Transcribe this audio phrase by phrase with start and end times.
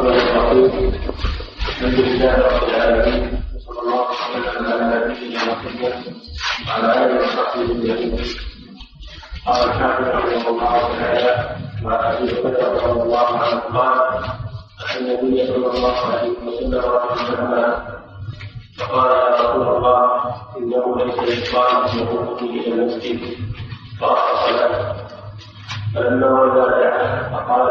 [0.00, 5.94] الحمد لله رب العالمين وصلى الله وسلم على نبينا محمد
[6.68, 8.16] وعلى آله وصحبه أجمعين.
[9.46, 11.32] قال الحافظ رحمه الله تعالى
[11.84, 13.96] وعن ابي هريره رضي الله عنه قال
[15.00, 17.84] النبي صلى الله عليه وسلم رحمه
[18.78, 20.00] فقال يا رسول الله
[20.58, 23.20] انه ليس للصائم يخرج إلى المسجد
[24.00, 24.70] فرخص له
[25.94, 27.70] فلما دعا فقال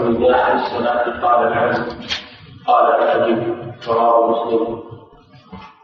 [0.00, 1.72] النداء عن الصلاة قال نعم.
[2.66, 3.56] قال فاجب
[3.88, 4.82] رواه مسلم.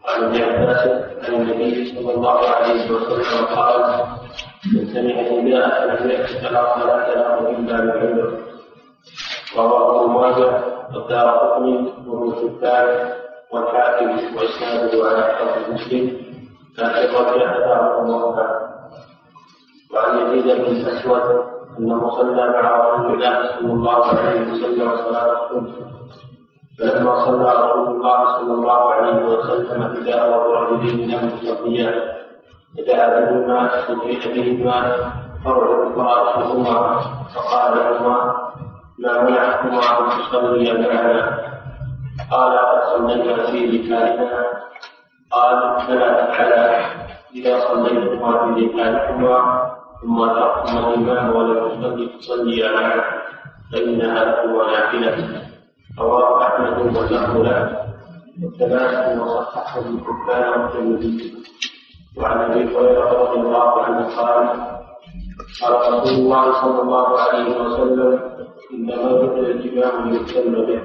[0.09, 0.87] عن ابن عباس
[1.28, 4.04] عن النبي صلى الله عليه وسلم قال
[4.74, 8.38] من سمع النداء فلم يأت فلا صلاة له إلا بعذر.
[9.56, 10.60] رواه ابن ماجه
[10.95, 11.92] والدار قطني
[12.37, 13.10] حبان
[13.52, 16.26] والحاكم وإسناده على حفظ مسلم.
[16.78, 18.65] لكن رجع داره موقع
[19.95, 21.45] وعن يزيد بن الاسود
[21.78, 25.72] أنه صلى مع رسول الله صلى الله عليه وسلم صلاه الصبح
[26.78, 32.02] فلما صلى رسول الله صلى الله عليه وسلم نداء الرجلين له مصليان
[32.76, 34.96] فدعا بهما وجيء بهما
[35.45, 37.01] فرجت امرأتهما
[37.34, 38.37] فقال لهما
[38.98, 41.38] ما منعكما أن تصليا معنا؟
[42.30, 44.45] قال قد صلينا في ركابنا
[45.30, 46.80] قال فلا تفعلا
[47.34, 49.65] إذا صليتما في ركابكما
[50.02, 53.04] ثم تركتما الإمام ولم تصلي تصليا معه
[53.72, 55.42] فإنها لكما نافلة.
[55.98, 57.86] رواه أحمد واللفظ له.
[59.20, 61.34] وصححه ابن حبان والترمذي
[62.18, 64.48] وعن أبي هريرة رضي الله عنه قال
[65.62, 68.20] قال رسول الله صلى الله عليه وسلم
[68.72, 70.80] إنما ذكر الجماع ليهتم به.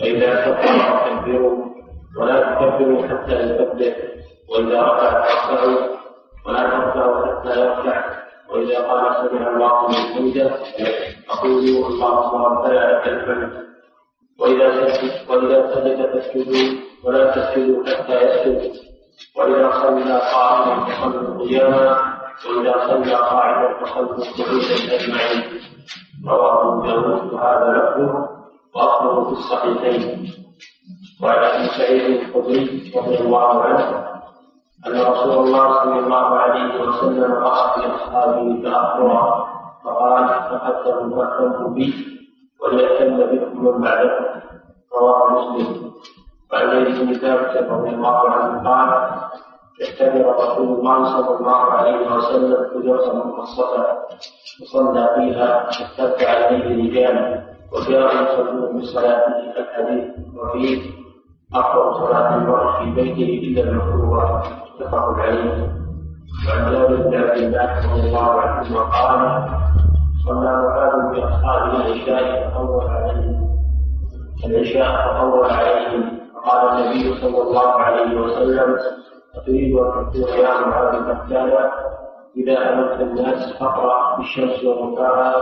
[0.00, 1.64] فإذا كبر فكبروا
[2.20, 3.94] ولا تكبروا حتى يكبر.
[4.50, 5.95] وإذا رفع فارفعوا
[6.46, 8.16] ولا ترفعوا حتى يرفع.
[8.50, 10.48] وإذا قال سمع الله من حمده
[11.28, 13.66] فقولوا اللهم ربنا لك الحمد
[14.40, 18.72] وإذا سجد وإذا سجد فاسجدوا ولا تسجدوا حتى يسجد.
[19.36, 21.98] وإذا صلى قائما فصلوا قياما
[22.48, 25.42] وإذا صلى قاعدا فصلوا قعودا أجمعين.
[26.28, 28.28] رواه داود وهذا لفظه
[28.74, 30.32] وأخبره في الصحيحين.
[31.22, 34.15] وعن أبي سعيد الخدري رضي الله عنه
[34.86, 39.46] أن رسول الله صلى الله عليه وسلم قال لاصحابه فاخبره
[39.84, 41.94] فقال تقدموا واهتموا بي
[42.62, 44.24] وليهتم بكم من بعدكم
[45.00, 45.90] رواه مسلم.
[46.52, 48.88] وعن زيد بن ثابت رضي الله عنه قال
[49.82, 53.86] اعتبر رسول الله صلى الله عليه وسلم حجرة مخصصة
[54.62, 57.42] وصلى فيها فارتفع عليه رجال
[57.72, 60.04] وجاءوا يصلون بصلاته الحديث
[60.36, 60.82] وفيه
[61.54, 64.42] أفضل صلاة المرء في بيته إلا المكروه.
[64.80, 65.68] متفق عليه
[66.48, 69.48] وعن جابر بن عبد الله رضي الله عنهما قال
[70.26, 73.56] صلى معاذ بأصحابه العشاء فطول عليهم
[74.46, 78.76] العشاء فطول عليهم فقال النبي صلى الله عليه وسلم
[79.34, 81.70] أتريد أن تكون يا معاذ قتالا
[82.36, 85.34] إذا أمرت الناس فاقرأ بالشمس وضحاها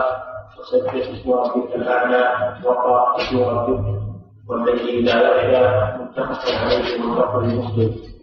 [0.59, 3.85] وسبح اسم ربك الأعلى وقرأ اسم ربك
[4.49, 8.14] والذي لا يخشى متفق عليه من مسلم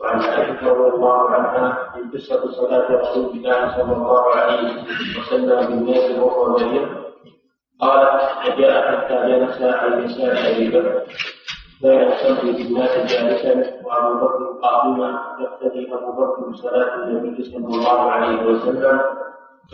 [0.00, 4.82] وعن عائشة رضي الله عنها في قصة صلاة رسول الله صلى الله عليه
[5.20, 6.88] وسلم بالناس وهو مريم
[7.80, 11.02] قالت فجاء حتى جلس على يسار أبي بكر
[11.82, 18.42] كان يصلي بالناس جالسا وابو بكر قائما يقتدي ابو بكر بصلاه النبي صلى الله عليه
[18.46, 19.00] وسلم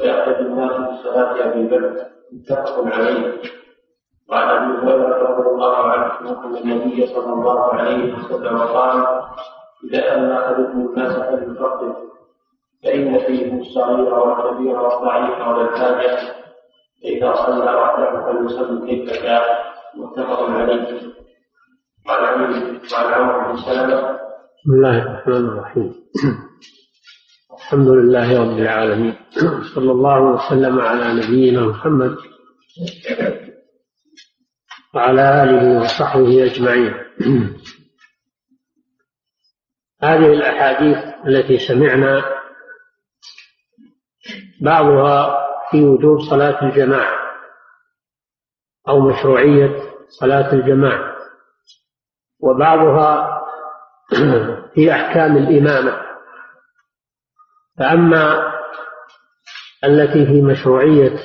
[0.01, 3.33] ويقتدي الناس بصلاه ابي بكر متفق عليه
[4.31, 6.05] وعن أبي هريرة رضي الله عنه
[6.45, 9.23] أن النبي صلى الله عليه وسلم قال
[9.85, 11.97] اذا ان احدكم الناس فليفقه
[12.85, 16.19] فإن فيهم الصغير والكبير والضعيف والحاجة
[17.03, 19.65] فإذا صلى وحده فليصلي كيف شاء.
[19.97, 21.13] متفق عليه.
[22.09, 24.01] وعن عمرو بن سلمة.
[24.57, 25.95] بسم الله الرحمن الرحيم.
[27.59, 29.15] الحمد لله رب العالمين.
[29.75, 32.17] صلى الله وسلم على نبينا محمد.
[34.95, 36.95] وعلى آله وصحبه أجمعين.
[40.03, 42.25] هذه الأحاديث التي سمعنا
[44.63, 47.15] بعضها في وجوب صلاة الجماعة
[48.89, 51.17] أو مشروعية صلاة الجماعة
[52.41, 53.41] وبعضها
[54.75, 56.05] في أحكام الإمامة.
[57.79, 58.55] فأما
[59.85, 61.19] التي في مشروعية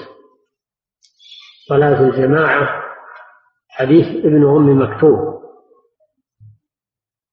[1.70, 2.84] صلاة الجماعة
[3.70, 5.39] حديث ابن أم مكتوب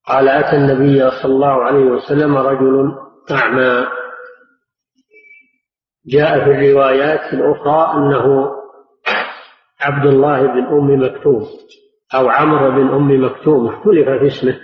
[0.07, 2.91] قال أتى النبي صلى الله عليه وسلم رجل
[3.31, 3.87] أعمى
[6.05, 8.51] جاء في الروايات الأخرى أنه
[9.81, 11.47] عبد الله بن أم مكتوم
[12.15, 14.59] أو عمرو بن أم مكتوم اختلف في اسمه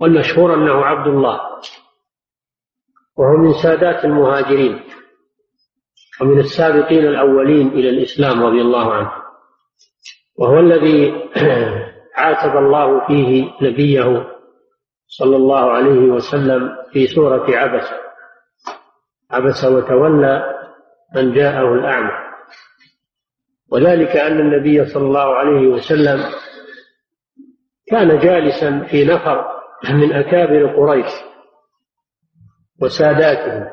[0.00, 1.40] والمشهور أنه عبد الله.
[3.16, 4.80] وهو من سادات المهاجرين
[6.20, 9.12] ومن السابقين الأولين إلى الإسلام رضي الله عنه.
[10.38, 11.28] وهو الذي
[12.16, 14.37] عاتب الله فيه نبيه
[15.08, 17.88] صلى الله عليه وسلم في سورة عبس
[19.30, 20.54] عبس وتولى
[21.14, 22.12] من جاءه الأعمى.
[23.72, 26.20] وذلك أن النبي صلى الله عليه وسلم
[27.86, 29.44] كان جالسا في نفر
[29.90, 31.10] من أكابر قريش
[32.82, 33.70] وساداتهم.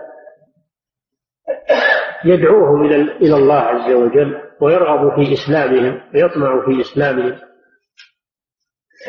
[2.25, 2.85] يدعوهم
[3.21, 7.39] إلى الله عز وجل ويرغب في إسلامهم ويطمع في إسلامهم.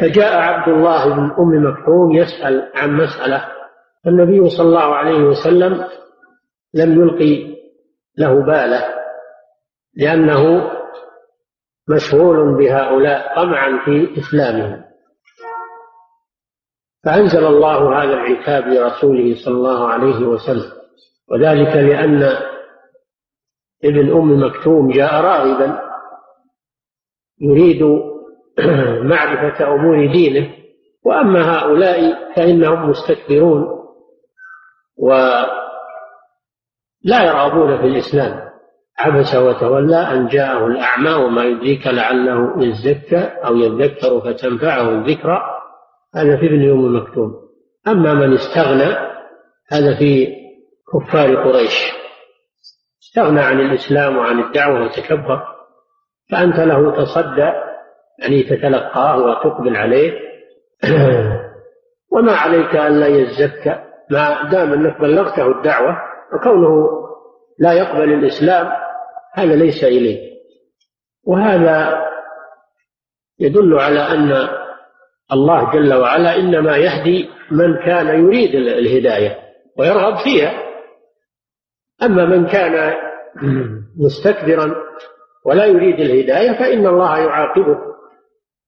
[0.00, 3.48] فجاء عبد الله بن أم مكتوم يسأل عن مسألة.
[4.06, 5.84] النبي صلى الله عليه وسلم
[6.74, 7.56] لم يلقي
[8.18, 8.84] له باله
[9.96, 10.70] لأنه
[11.88, 14.84] مشغول بهؤلاء طمعا في إسلامهم.
[17.04, 20.72] فأنزل الله هذا العتاب لرسوله صلى الله عليه وسلم
[21.30, 22.22] وذلك لأن
[23.84, 25.80] ابن أم مكتوم جاء راغبا
[27.40, 27.82] يريد
[29.10, 30.50] معرفة أمور دينه
[31.04, 32.00] وأما هؤلاء
[32.36, 33.66] فإنهم مستكبرون
[34.98, 35.46] ولا
[37.06, 38.46] يرغبون في الإسلام.
[38.98, 45.42] عبس وتولى أن جاءه الأعمى وما يدريك لعله يزكى أو يذكر فتنفعه الذكرى
[46.14, 47.34] هذا في ابن أم مكتوم.
[47.88, 48.96] أما من استغنى
[49.72, 50.28] هذا في
[50.92, 51.92] كفار قريش.
[53.02, 55.42] استغنى عن الإسلام وعن الدعوة وتكبر
[56.30, 57.52] فأنت له تصدى
[58.18, 60.12] يعني تتلقاه وتقبل عليه.
[62.12, 63.82] وما عليك ألا يزكى.
[64.10, 65.96] ما دام أنك بلغته الدعوة
[66.34, 66.88] وكونه
[67.58, 68.72] لا يقبل الإسلام
[69.34, 70.36] هذا ليس إليه
[71.24, 72.06] وهذا
[73.40, 74.48] يدل على أن
[75.32, 79.38] الله جل وعلا إنما يهدي من كان يريد الهداية
[79.78, 80.52] ويرغب فيها.
[82.02, 82.94] أما من كان
[84.04, 84.74] مستكبرا
[85.44, 87.78] ولا يريد الهداية فإن الله يعاقبه.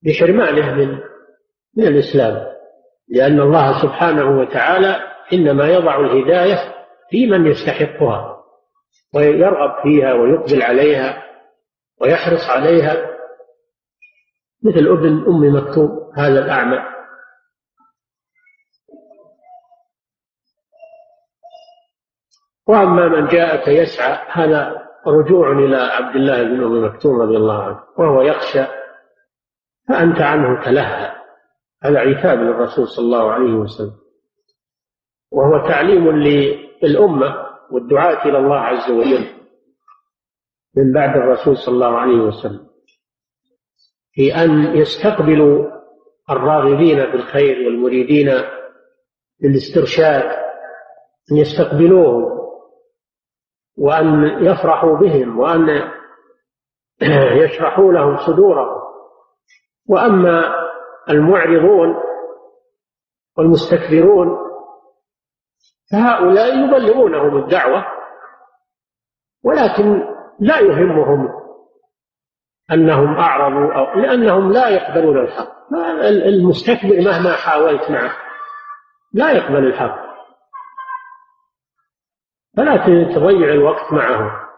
[0.02, 0.98] بحرمانه من
[1.76, 2.58] من الإسلام
[3.08, 4.96] لأن الله سبحانه وتعالى
[5.32, 6.74] إنما يضع الهداية
[7.10, 8.44] في من يستحقها
[9.14, 11.24] ويرغب فيها ويقبل عليها
[12.00, 13.18] ويحرص عليها.
[14.64, 16.78] مثل ابن أم مكتوم هذا الأعمى.
[22.66, 27.80] وأما من جاءك يسعى هذا رجوع إلى عبد الله بن أم مكتوم رضي الله عنه
[27.98, 28.77] وهو يخشى
[29.88, 31.12] فأنت عنه تلهى.
[31.82, 33.96] هذا عتاب للرسول صلى الله عليه وسلم.
[35.32, 36.10] وهو تعليم
[36.82, 39.26] للأمة والدعاة إلى الله عز وجل
[40.76, 42.68] من بعد الرسول صلى الله عليه وسلم.
[44.12, 45.78] في أن يستقبلوا
[46.30, 48.28] الراغبين بالخير والمريدين
[49.42, 50.24] للاسترشاد
[51.32, 52.38] أن يستقبلوهم
[53.78, 55.90] وأن يفرحوا بهم وأن
[57.36, 58.87] يشرحوا لهم صدورهم.
[59.88, 60.54] وأما
[61.10, 61.96] المعرضون
[63.38, 64.38] والمستكبرون
[65.92, 67.84] فهؤلاء يبلغونهم الدعوة
[69.44, 70.02] ولكن
[70.40, 71.28] لا يهمهم
[72.72, 75.58] أنهم أعرضوا أو لأنهم لا يقبلون الحق.
[76.26, 78.16] المستكبر مهما حاولت معه
[79.12, 80.08] لا يقبل الحق.
[82.56, 82.76] فلا
[83.14, 84.48] تضيع الوقت معه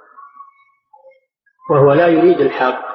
[1.70, 2.89] وهو لا يريد الحق.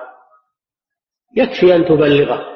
[1.36, 2.56] يكفي أن تبلغه.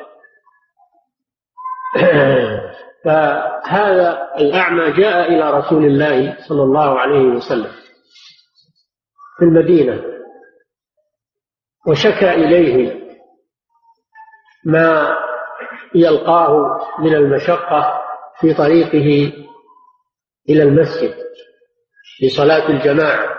[3.05, 7.71] فهذا الأعمى جاء إلى رسول الله صلى الله عليه وسلم
[9.37, 10.03] في المدينة
[11.87, 12.99] وشكى إليه
[14.65, 15.15] ما
[15.95, 18.01] يلقاه من المشقة
[18.39, 19.33] في طريقه
[20.49, 21.15] إلى المسجد
[22.23, 23.29] لصلاة الجماعة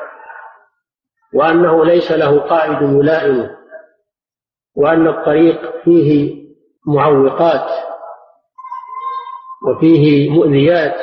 [1.35, 3.60] وأنه ليس له قائد يلائمه
[4.81, 6.41] وأن الطريق فيه
[6.87, 7.85] معوقات
[9.69, 10.95] وفيه مؤذيات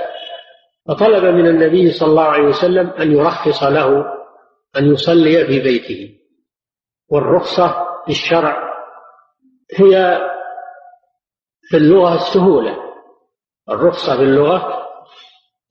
[0.87, 4.05] فطلب من النبي صلى الله عليه وسلم أن يرخص له
[4.77, 6.19] أن يصلي في بيته.
[7.09, 8.73] والرخصة في الشرع
[9.75, 10.21] هي
[11.69, 12.77] في اللغة السهولة.
[13.69, 14.87] الرخصة في اللغة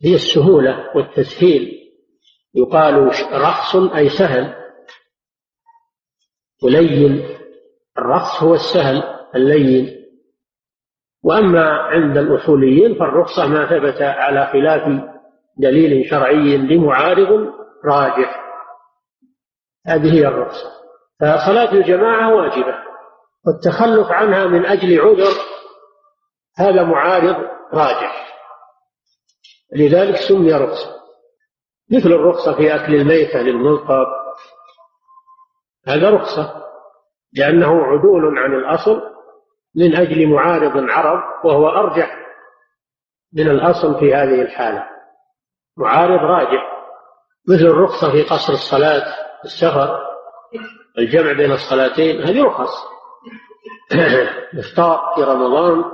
[0.03, 1.73] هي السهولة والتسهيل.
[2.55, 4.55] يقال رخص أي سهل
[6.63, 7.37] ولين
[7.99, 9.03] الرخص هو السهل
[9.35, 10.07] اللين.
[11.25, 15.03] وأما عند الأصوليين فالرخصة ما ثبت على خلاف
[15.59, 17.53] دليل شرعي لمعارض
[17.85, 18.43] راجح.
[19.87, 20.71] هذه هي الرخصة.
[21.21, 22.75] فصلاة الجماعة واجبة.
[23.47, 25.33] والتخلف عنها من أجل عذر
[26.59, 27.37] هذا معارض
[27.73, 28.37] راجح.
[29.77, 30.97] لذلك سمي رخصة.
[31.93, 34.07] مثل الرخصة في أكل الميتة للملقب.
[35.87, 36.66] هذا رخصة.
[37.33, 39.03] لأنه عدول عن الأصل
[39.77, 42.27] من أجل معارض عرض وهو أرجح
[43.35, 44.85] من الأصل في هذه الحالة.
[45.77, 46.77] معارض راجح
[47.49, 49.05] مثل الرخصة في قصر الصلاة
[49.45, 50.01] السفر
[50.99, 52.73] الجمع بين الصلاتين هذه رخص.
[54.59, 55.85] إفطار في رمضان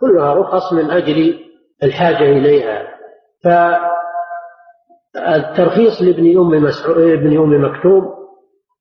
[0.00, 1.40] كلها رخص من أجل
[1.82, 2.88] الحاجة إليها.
[5.14, 8.04] فالترخيص لابن أم مسعود ابن أم مكتوم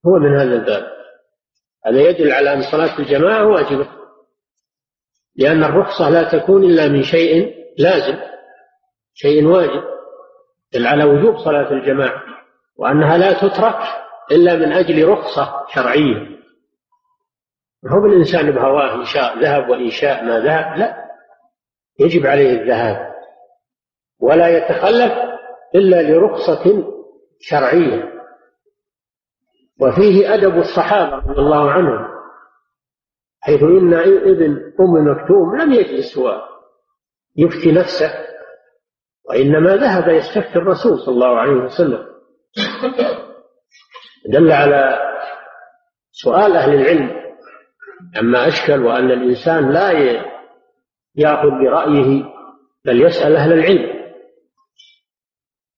[0.07, 1.00] هو من هذا الباب.
[1.85, 3.87] هذا يدل على أن صلاة الجماعة واجبة
[5.35, 8.17] لأن الرخصة لا تكون إلا من شيء لازم
[9.13, 9.83] شيء واجب
[10.73, 12.23] دل على وجوب صلاة الجماعة
[12.77, 13.79] وأنها لا تترك
[14.31, 16.31] إلا من أجل رخصة شرعية.
[17.87, 21.05] هو الإنسان بهواه إن شاء ذهب وإن شاء ما ذهب لا
[21.99, 23.11] يجب عليه الذهاب
[24.19, 25.13] ولا يتخلف
[25.75, 26.83] إلا لرخصة
[27.39, 28.20] شرعية.
[29.81, 32.07] وفيه أدب الصحابة رضي الله عنهم
[33.41, 38.11] حيث إن ابن أم مكتوم لم يجلس ويفتي نفسه
[39.29, 42.07] وإنما ذهب يستفتي الرسول صلى الله عليه وسلم.
[44.29, 44.99] دل على
[46.11, 47.21] سؤال أهل العلم
[48.17, 49.91] عما أشكل وأن الإنسان لا
[51.15, 52.23] يأخذ برأيه
[52.85, 54.01] بل يسأل أهل العلم.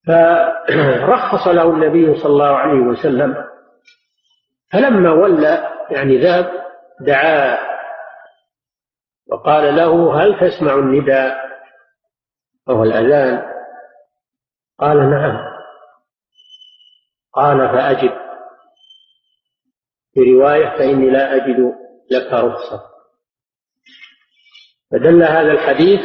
[0.08, 3.53] فرخص له النبي صلى الله عليه وسلم
[4.74, 6.52] فلما ولى يعني ذهب
[7.02, 7.60] دعاه
[9.28, 11.44] وقال له هل تسمع النداء؟
[12.68, 13.54] وهو الأذان.
[14.80, 15.54] قال نعم.
[17.34, 18.12] قال فأجب.
[20.14, 21.74] في رواية فإني لا أجد
[22.12, 22.82] لك رخصة.
[24.92, 26.02] فدل هذا الحديث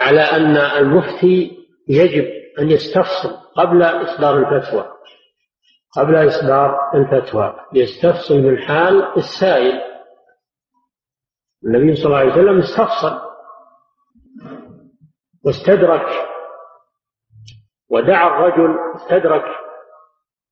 [0.00, 2.24] على أن المفتي يجب
[2.58, 4.93] أن يستفصل قبل إصدار الفتوى.
[5.96, 7.54] قبل إصدار الفتوى.
[7.72, 9.82] يستفصل من حال السائل.
[11.64, 13.20] النبي صلى الله عليه وسلم استفصل.
[15.44, 16.06] واستدرك.
[17.90, 19.44] ودعا الرجل استدرك.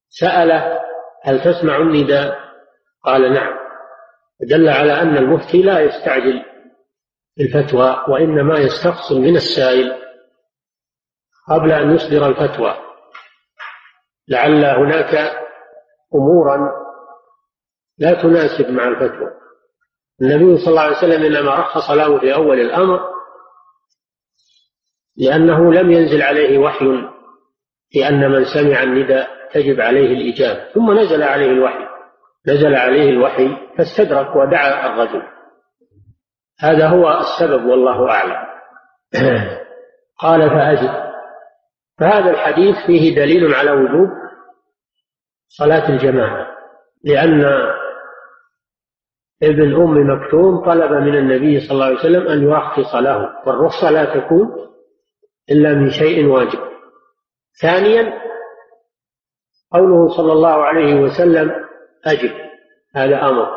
[0.09, 0.81] سأله
[1.23, 2.39] هل تسمع النداء؟
[3.05, 3.59] قال نعم.
[4.41, 6.45] دل على أن المفتي لا يستعجل
[7.41, 10.03] الفتوى وإنما يستفصل من السائل
[11.49, 12.92] قبل أن يصدر الفتوى.
[14.33, 15.33] لعل هناك
[16.15, 16.71] أمورا
[17.99, 19.31] لا تناسب مع الفتوى.
[20.23, 23.01] النبي صلى الله عليه وسلم إنما رخص له في أول الأمر
[25.17, 26.87] لأنه لم ينزل عليه وحي
[27.91, 30.73] في أن من سمع النداء تجب عليه الإجابة.
[30.73, 31.87] ثم نزل عليه الوحي.
[32.49, 35.23] نزل عليه الوحي فاستدرك ودعا الرجل.
[36.61, 38.47] هذا هو السبب والله أعلم.
[40.23, 41.12] قال فأجب
[41.99, 44.09] فهذا الحديث فيه دليل على وجوب
[45.49, 46.49] صلاة الجماعة
[47.05, 47.45] لأن
[49.43, 54.21] ابن أم مكتوم طلب من النبي صلى الله عليه وسلم أن يرخص له والرخصة لا
[54.21, 54.49] تكون
[55.51, 56.59] إلا من شيء واجب.
[57.63, 58.23] ثانيا
[59.73, 61.53] قوله صلى الله عليه وسلم
[62.05, 62.31] أجب
[62.95, 63.49] هذا أمر.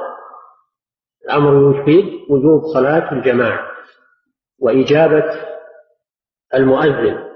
[1.26, 3.72] الأمر يفيد وجوب صلاة الجماعة
[4.60, 5.24] وإجابة
[6.54, 7.35] المؤذن.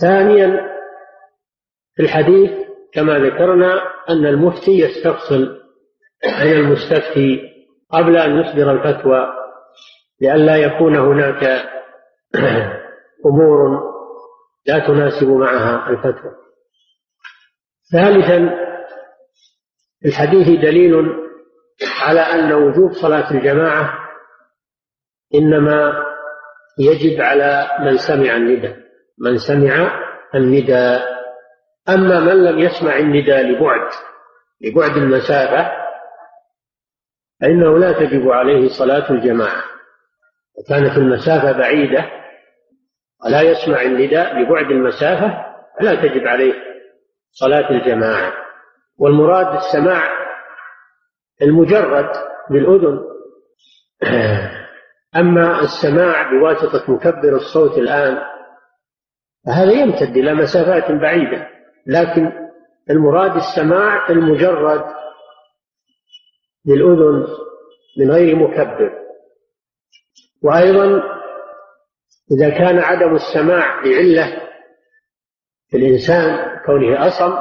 [0.00, 0.70] ثانيا
[1.94, 2.50] في الحديث
[2.92, 5.60] كما ذكرنا أن المفتي يستفصل
[6.24, 7.40] عن المستفتي
[7.90, 9.28] قبل أن يصدر الفتوى
[10.20, 11.44] لئلا يكون هناك
[13.26, 13.82] أمور
[14.66, 16.32] لا تناسب معها الفتوى.
[17.92, 18.64] ثالثا
[20.00, 20.94] في الحديث دليل
[22.00, 23.98] على أن وجوب صلاة الجماعة
[25.34, 26.04] إنما
[26.78, 28.83] يجب على من سمع النداء.
[29.18, 30.00] من سمع
[30.34, 31.14] النداء.
[31.88, 33.90] أما من لم يسمع النداء لبعد
[34.60, 35.70] لبعد المسافة
[37.40, 39.64] فإنه لا تجب عليه صلاة الجماعة.
[40.58, 42.10] وكانت المسافة بعيدة
[43.24, 45.44] ولا يسمع النداء لبعد المسافة
[45.78, 46.54] فلا تجب عليه
[47.32, 48.32] صلاة الجماعة.
[48.98, 50.02] والمراد السماع
[51.42, 52.10] المجرد
[52.50, 53.00] بالأذن.
[55.16, 58.33] أما السماع بواسطة مكبر الصوت الآن
[59.46, 61.48] فهذا يمتد إلى مسافات بعيدة
[61.86, 62.32] لكن
[62.90, 64.84] المراد السماع المجرد
[66.66, 67.26] للأذن
[67.98, 68.92] من غير مكبر.
[70.42, 71.02] وأيضا
[72.32, 74.40] إذا كان عدم السماع لعلة
[75.70, 77.34] في الإنسان كونه أصم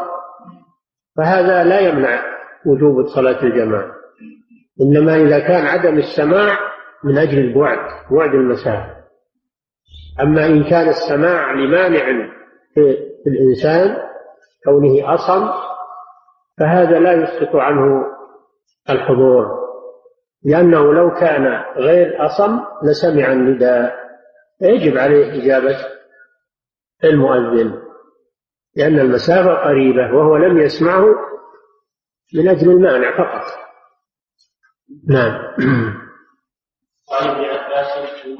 [1.18, 2.24] فهذا لا يمنع
[2.66, 3.92] وجوب صلاة الجماعة.
[4.82, 6.58] إنما إذا كان عدم السماع
[7.04, 7.78] من أجل البعد
[8.12, 9.03] بعد المسافة
[10.22, 12.30] أما إن كان السماع لمانع
[12.74, 13.98] في الإنسان
[14.66, 15.50] كونه أصم
[16.60, 18.06] فهذا لا يسقط عنه
[18.90, 19.64] الحضور.
[20.44, 23.96] لأنه لو كان غير أصم لسمع النداء.
[24.62, 25.78] يجب عليه إجابة
[27.04, 27.82] المؤذن.
[28.76, 31.06] لأن المسافة قريبة وهو لم يسمعه
[32.36, 33.46] من أجل المانع فقط.
[35.10, 35.54] نعم.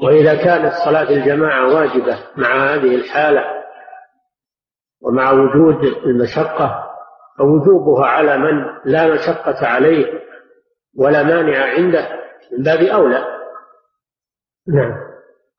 [0.02, 3.64] وإذا كانت صلاة الجماعة واجبة مع هذه الحالة
[5.02, 6.90] ومع وجود المشقة
[7.38, 10.06] فوجوبها على من لا مشقة عليه
[10.98, 12.08] ولا مانع عنده
[12.52, 13.24] من باب أولى.
[14.68, 14.92] نعم.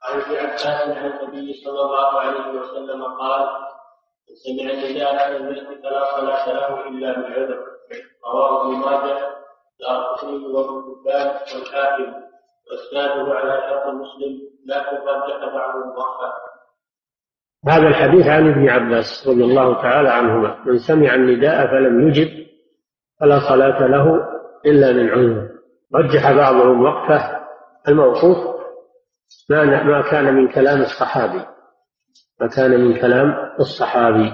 [0.03, 3.47] عن ابن عباس عن النبي صلى الله عليه وسلم قال
[4.45, 7.59] سمع النداء في المسجد فلا صلاة له إلا بالعذر.
[8.33, 9.19] رواه ابن ماجه
[9.79, 10.15] دار
[10.53, 12.24] وابن حبان والحاكم.
[12.71, 16.55] واسناده على شرط مسلم لكن رجح بعض الموقف
[17.67, 20.57] هذا الحديث عن ابن عباس رضي الله تعالى عنهما.
[20.65, 22.27] من سمع النداء فلم يجب
[23.21, 24.27] فلا صلاة له
[24.65, 25.49] إلا من عذر.
[25.95, 27.39] رجح بعضهم وقفه
[27.87, 28.37] الموقوف
[29.49, 31.45] ما ما كان من كلام الصحابي.
[32.41, 34.33] ما كان من كلام الصحابي.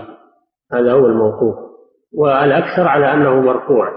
[0.73, 1.55] هذا هو الموقوف.
[2.17, 3.87] والأكثر على أنه مرفوع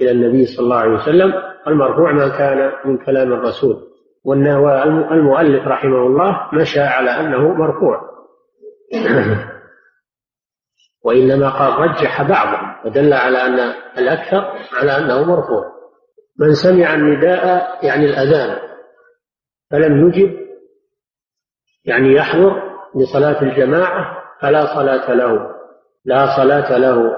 [0.00, 3.92] إلى النبي صلى الله عليه وسلم المرفوع ما كان من كلام الرسول
[4.24, 8.12] والمؤلف رحمه الله مشى على أنه مرفوع.
[11.04, 13.58] وإنما قال رجح بعضهم ودل على أن
[13.98, 15.72] الأكثر على أنه مرفوع.
[16.38, 18.58] من سمع النداء يعني الأذان
[19.70, 20.42] فلم يجب
[21.84, 22.62] يعني يحضر
[22.94, 25.50] لصلاة الجماعة فلا صلاة له
[26.04, 27.16] لا صلاة له.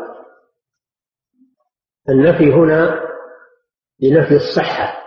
[2.08, 3.03] النفي هنا
[4.00, 5.02] لنفي الصحة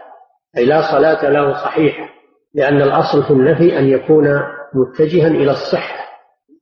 [0.58, 2.10] أي لا صلاة له صحيحة
[2.53, 6.08] لأن الأصل في النفي أن يكون متجها إلى الصحة.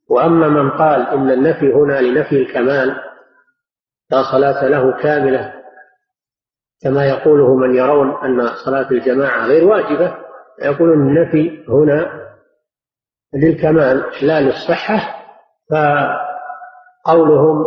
[0.10, 2.96] وأما من قال إن النفي هنا لنفي الكمال
[4.12, 5.54] لا صلاة له كاملة
[6.84, 10.18] كما يقوله من يرون أن صلاة الجماعة غير واجبة
[10.62, 12.26] يقولون النفي هنا
[13.34, 15.26] للكمال لا للصحة
[17.06, 17.66] فقولهم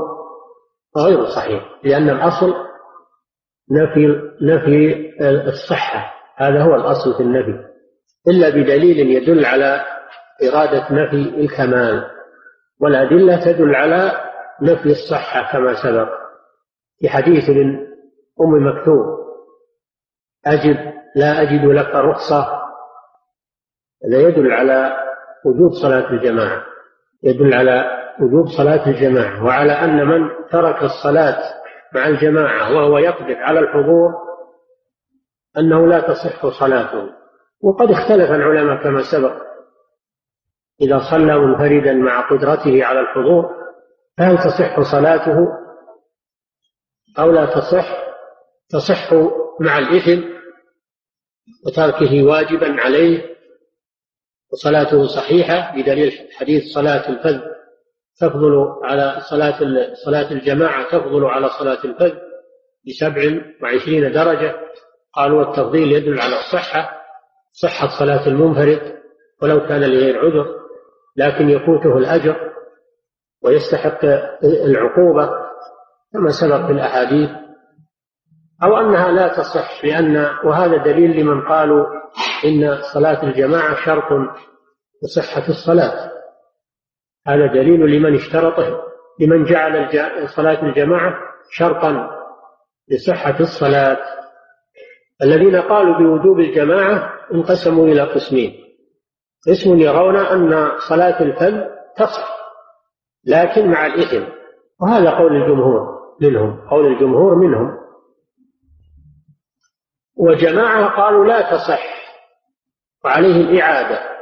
[0.97, 2.55] غير صحيح لأن الأصل
[3.71, 5.11] نفي نفي
[5.49, 6.15] الصحة.
[6.37, 7.65] هذا هو الأصل في النفي.
[8.29, 9.85] إلا بدليل يدل على
[10.49, 12.05] إرادة نفي الكمال
[12.81, 14.13] والأدلة تدل على
[14.63, 16.09] نفي الصحة كما سبق.
[17.01, 17.51] في حديث
[18.41, 19.19] أم مكتوب
[20.47, 20.77] أجب
[21.17, 22.59] لا أجد لك رخصة.
[24.05, 24.97] هذا يدل على
[25.45, 26.63] وجوب صلاة الجماعة
[27.23, 27.85] يدل على
[28.21, 31.39] وجوب صلاة الجماعة وعلى أن من ترك الصلاة
[31.95, 34.11] مع الجماعة وهو يقدر على الحضور
[35.59, 37.11] أنه لا تصح صلاته.
[37.63, 39.43] وقد اختلف العلماء كما سبق.
[40.81, 43.51] إذا صلى منفردا مع قدرته على الحضور
[44.19, 45.49] فهل تصح صلاته؟
[47.19, 47.99] أو لا تصح؟
[48.71, 49.13] تصح
[49.61, 50.23] مع الإثم
[51.67, 53.37] وتركه واجبا عليه
[54.53, 57.58] وصلاته صحيحة بدليل حديث صلاة الفذ.
[58.21, 59.59] تفضل على صلاة
[60.05, 62.15] صلاة الجماعة تفضل على صلاة الفذ
[62.87, 63.23] بسبع
[63.63, 64.55] وعشرين درجة.
[65.15, 66.91] قالوا التفضيل يدل على الصحة
[67.53, 68.99] صحة صلاة المنفرد
[69.43, 70.47] ولو كان لغير عذر
[71.17, 72.37] لكن يفوته الأجر
[73.45, 74.05] ويستحق
[74.45, 75.31] العقوبة
[76.13, 77.31] كما سبق في الأحاديث.
[78.65, 81.87] أو أنها لا تصح لأن وهذا دليل لمن قالوا
[82.45, 84.05] إن صلاة الجماعة شرط
[85.03, 86.18] لصحة الصلاة.
[87.29, 88.83] هذا دليل لمن اشترطه
[89.21, 89.89] لمن جعل
[90.29, 91.15] صلاة الجماعة
[91.51, 92.11] شرطا
[92.89, 93.99] لصحة الصلاة.
[95.23, 98.53] الذين قالوا بوجوب الجماعة انقسموا إلى قسمين.
[99.49, 101.65] قسم يرون أن صلاة الفم
[101.97, 102.39] تصح
[103.25, 104.25] لكن مع الإثم.
[104.81, 107.79] وهذا قول الجمهور منهم قول الجمهور منهم.
[110.17, 111.83] وجماعة قالوا لا تصح
[113.05, 114.18] وعليه الإعادة.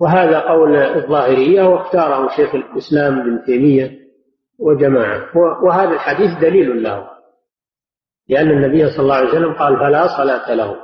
[0.00, 3.98] وهذا قول الظاهرية واختاره شيخ الإسلام ابن تيمية
[4.58, 5.36] وجماعة.
[5.64, 7.10] وهذا الحديث دليل له
[8.28, 10.76] لأن النبي صلى الله عليه وسلم قال فلا صلاة له.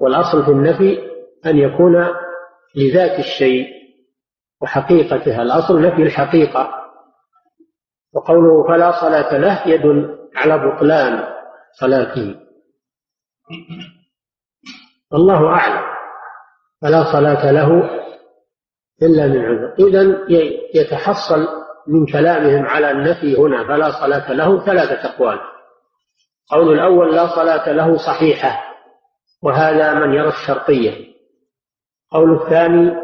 [0.00, 0.98] والأصل في النفي
[1.46, 2.06] أن يكون
[2.76, 3.66] لذات الشيء
[4.62, 5.42] وحقيقتها.
[5.42, 6.82] الأصل نفي الحقيقة.
[8.14, 11.24] وقوله فلا صلاة له يدل على بطلان
[11.80, 12.34] صلاته.
[15.12, 15.85] الله أعلم.
[16.82, 17.90] فلا صلاة له
[19.02, 19.74] إلا من عذر.
[19.78, 20.26] إذا
[20.74, 21.48] يتحصل
[21.88, 25.38] من كلامهم على النفي هنا فلا صلاة له ثلاثة أقوال.
[26.50, 28.74] قول الأول لا صلاة له صحيحة
[29.42, 31.14] وهذا من يرى الشرطية.
[32.12, 32.94] قول الثاني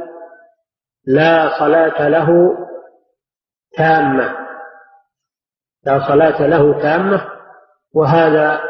[1.07, 2.29] لا صلاة له
[3.77, 4.37] تامة.
[5.87, 7.29] لا صلاة له تامة
[7.95, 8.61] وهذا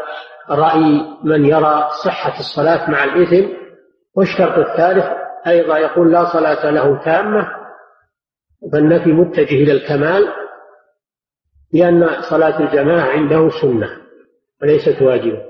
[0.50, 3.61] رأي من يرى صحة الصلاة مع الإثم
[4.16, 5.04] والشرط الثالث
[5.46, 7.62] أيضا يقول لا صلاة له تامة
[8.72, 10.32] فالنفي متجه إلى الكمال
[11.72, 13.88] لأن صلاة الجماعة عنده سنة
[14.62, 15.42] وليست واجبة.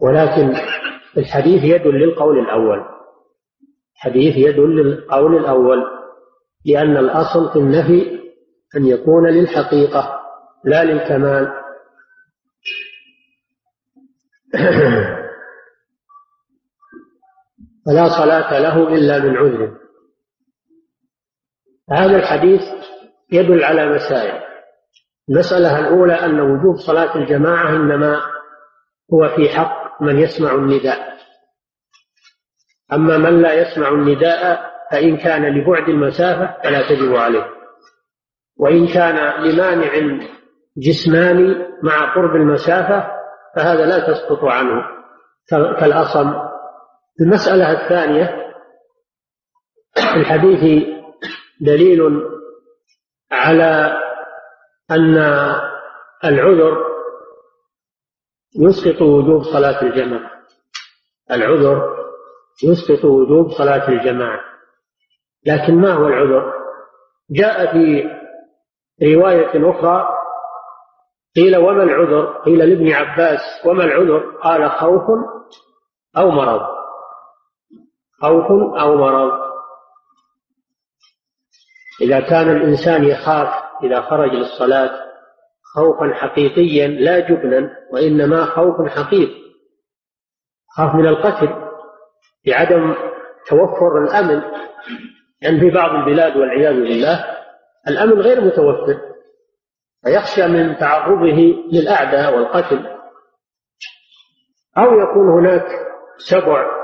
[0.00, 0.54] ولكن
[1.16, 2.84] الحديث يدل للقول الأول.
[3.94, 5.84] الحديث يدل للقول الأول
[6.66, 8.20] لأن الأصل في النفي
[8.76, 10.20] أن يكون للحقيقة
[10.64, 11.52] لا للكمال.
[17.86, 19.78] فلا صلاة له إلا من عذر.
[21.90, 22.60] هذا الحديث
[23.32, 24.42] يدل على مسائل.
[25.28, 28.20] المسألة الأولى أن وجوب صلاة الجماعة إنما
[29.14, 31.12] هو في حق من يسمع النداء.
[32.92, 37.46] أما من لا يسمع النداء فإن كان لبعد المسافة فلا تجب عليه.
[38.58, 40.18] وإن كان لمانع
[40.76, 43.10] جسماني مع قرب المسافة
[43.56, 44.82] فهذا لا تسقط عنه.
[45.80, 46.51] كالأصم
[47.20, 48.52] المسألة الثانية
[50.16, 50.86] الحديث
[51.60, 52.22] دليل
[53.32, 54.02] على
[54.90, 55.16] أن
[56.24, 56.84] العذر
[58.60, 60.30] يسقط وجوب صلاة الجماعة
[61.30, 61.96] العذر
[62.64, 64.40] يسقط وجوب صلاة الجماعة
[65.46, 66.52] لكن ما هو العذر؟
[67.30, 68.04] جاء في
[69.02, 70.08] رواية أخرى
[71.36, 75.02] قيل وما العذر؟ قيل لابن عباس وما العذر؟ قال خوف
[76.16, 76.81] أو مرض
[78.22, 79.32] خوف أو مرض.
[82.00, 83.48] إذا كان الإنسان يخاف
[83.84, 84.90] إذا خرج للصلاة
[85.74, 89.42] خوفا حقيقيا لا جبنا وإنما خوف حقيقي.
[90.76, 91.48] خاف من القتل
[92.46, 92.94] بعدم
[93.46, 94.42] توفر الأمن.
[95.40, 97.24] يعني في بعض البلاد والعياذ بالله
[97.88, 99.00] الأمن غير متوفر
[100.04, 101.36] فيخشى من تعرضه
[101.72, 102.86] للأعداء والقتل.
[104.78, 105.66] أو يكون هناك
[106.18, 106.81] سبع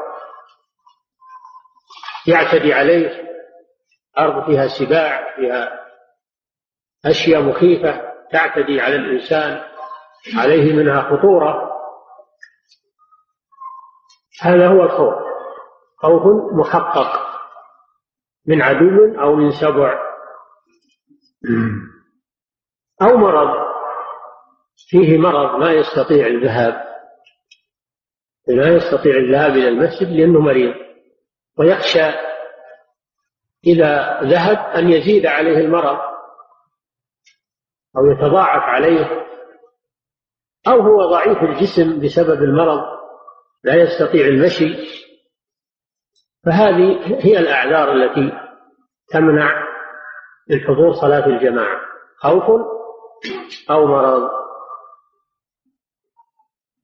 [2.29, 3.29] يعتدي عليه
[4.19, 5.87] أرض فيها سباع فيها
[7.07, 9.62] أشياء مخيفة تعتدي على الإنسان
[10.37, 11.73] عليه منها خطورة.
[14.43, 15.14] هذا هو الخوف.
[15.97, 17.29] خوف محقق
[18.47, 19.99] من عدو أو من سبع
[23.03, 23.69] أو مرض.
[24.88, 26.88] فيه مرض ما يستطيع الذهاب
[28.49, 30.88] لا يستطيع الذهاب إلى المسجد لأنه مريض.
[31.59, 32.29] ويخشى
[33.66, 35.99] إذا ذهب أن يزيد عليه المرض
[37.97, 39.27] أو يتضاعف عليه
[40.68, 42.99] أو هو ضعيف الجسم بسبب المرض
[43.64, 44.77] لا يستطيع المشي
[46.47, 48.33] فهذه هي الأعذار التي
[49.09, 49.68] تمنع
[50.51, 51.81] من حضور صلاة الجماعة.
[52.16, 52.44] خوف
[53.71, 54.31] أو مرض؟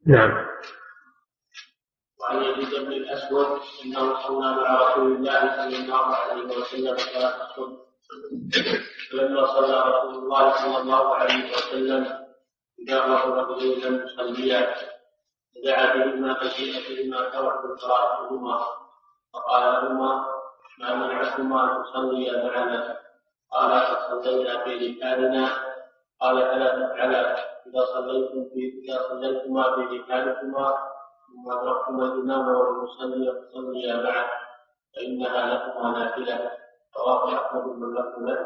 [0.07, 0.47] نعم.
[2.25, 7.85] وعن يزيد بن الأسود إنه صلى مع رسول الله صلى الله عليه وسلم صلاه الصبح
[9.13, 12.25] فلما صلى رسول الله صلى الله عليه وسلم
[12.89, 14.75] جاءه رجل لم يصليا
[15.55, 18.67] فدعا بهما فجيء بهما ترك قراءتهما
[19.35, 20.27] فقال لهما
[20.79, 22.99] ما منعكما أن تصليا معنا؟
[23.53, 25.49] قال فصلينا في ركابنا
[26.21, 30.94] قال فلا تفعلا؟ إذا صليتم في إذا صليتما في ركابكما
[32.01, 34.27] الامام والمصلي فصليا معه
[34.97, 36.51] فإنها لكما نافلة.
[36.97, 38.37] رواه أحمد بن له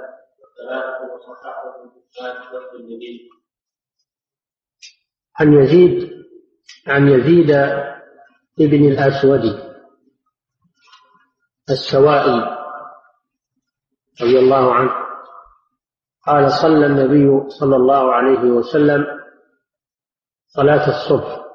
[0.58, 1.72] ثلاثة وصححه
[2.70, 3.20] في الجديد
[5.36, 6.24] عن يزيد
[6.86, 7.50] عن يزيد
[8.60, 9.44] ابن الأسود
[11.70, 12.58] السوائي
[14.22, 14.92] رضي الله عنه.
[16.26, 19.06] قال صلى النبي صلى الله عليه وسلم
[20.46, 21.47] صلاة الصبح.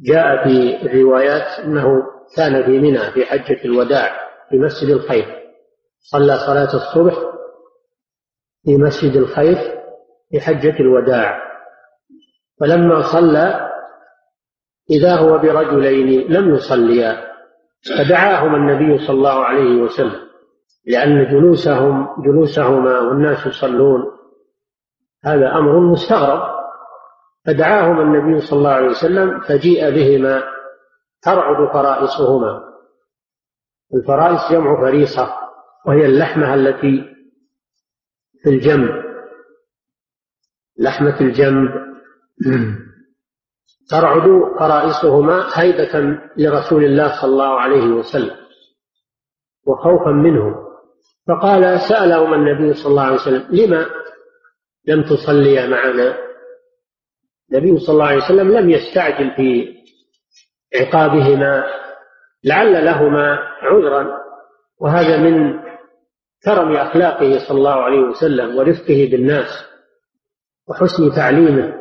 [0.00, 2.02] جاء في الروايات أنه
[2.36, 4.10] كان في منى في حجة الوداع
[4.50, 5.26] في مسجد الخير
[6.00, 7.14] صلى صلاة الصبح
[8.64, 9.58] في مسجد الخيف
[10.30, 11.42] في حجة الوداع.
[12.60, 13.70] فلما صلى
[14.90, 17.26] إذا هو برجلين لم يصليا
[17.98, 20.26] فدعاهما النبي صلى الله عليه وسلم
[20.86, 24.02] لأن جلوسهم جلوسهما والناس يصلون.
[25.24, 26.55] هذا أمر مستغرب.
[27.46, 30.42] فدعاهما النبي صلى الله عليه وسلم فجيء بهما
[31.22, 32.62] ترعد فرائصهما.
[33.94, 35.36] الفرائص جمع فريصة
[35.86, 37.04] وهي اللحمة التي
[38.42, 38.90] في الجنب.
[40.78, 41.70] لحمة الجنب.
[43.90, 44.22] ترعد
[44.58, 48.36] فرائصهما هيبة لرسول الله صلى الله عليه وسلم
[49.66, 50.54] وخوفا منه
[51.28, 53.86] فقال سألهما النبي صلى الله عليه وسلم لما
[54.86, 56.25] لم تصليا معنا؟
[57.52, 59.76] النبي صلى الله عليه وسلم لم يستعجل في
[60.80, 61.64] عقابهما
[62.44, 64.06] لعل لهما عذرا
[64.80, 65.60] وهذا من
[66.44, 69.48] كرم أخلاقه صلى الله عليه وسلم ورفقه بالناس
[70.68, 71.74] وحسن تعليمه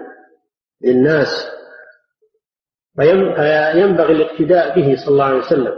[0.82, 1.28] للناس
[2.96, 5.74] فينبغي الاقتداء به صلى الله عليه وسلم.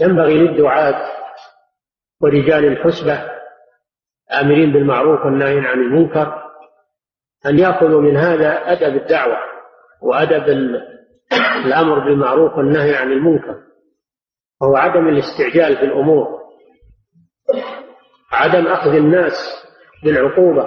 [0.00, 1.10] ينبغي للدعاة
[2.20, 3.30] ورجال الحسبة
[4.40, 6.47] آمرين بالمعروف والنهي عن المنكر.
[7.46, 9.36] أن يأخذوا من هذا أدب الدعوة
[10.02, 10.44] وأدب
[11.66, 13.56] الأمر بالمعروف والنهي عن المنكر
[14.60, 16.38] وهو عدم الاستعجال في الأمور
[18.32, 19.34] عدم أخذ الناس
[20.04, 20.66] بالعقوبة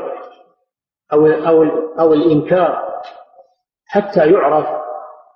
[1.14, 1.64] أو أو
[2.00, 2.92] أو الإنكار
[3.88, 4.68] حتى يعرف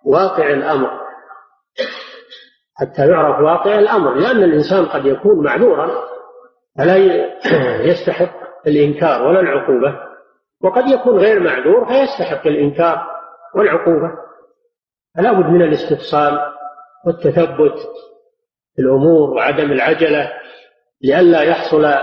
[0.06, 1.06] واقع الأمر.
[2.76, 5.92] حتى يعرف واقع الأمر لأن الإنسان قد يكون معذورا
[6.78, 6.98] فلا
[7.90, 8.36] يستحق
[8.68, 10.00] الإنكار ولا العقوبة.
[10.66, 13.08] وقد يكون غير معذور فيستحق الإنكار
[13.56, 14.12] والعقوبة.
[15.18, 16.40] فلا بد من الاستفصال
[17.06, 17.80] والتثبت
[18.76, 20.34] في الأمور وعدم العجلة
[21.04, 21.94] لئلا يحصل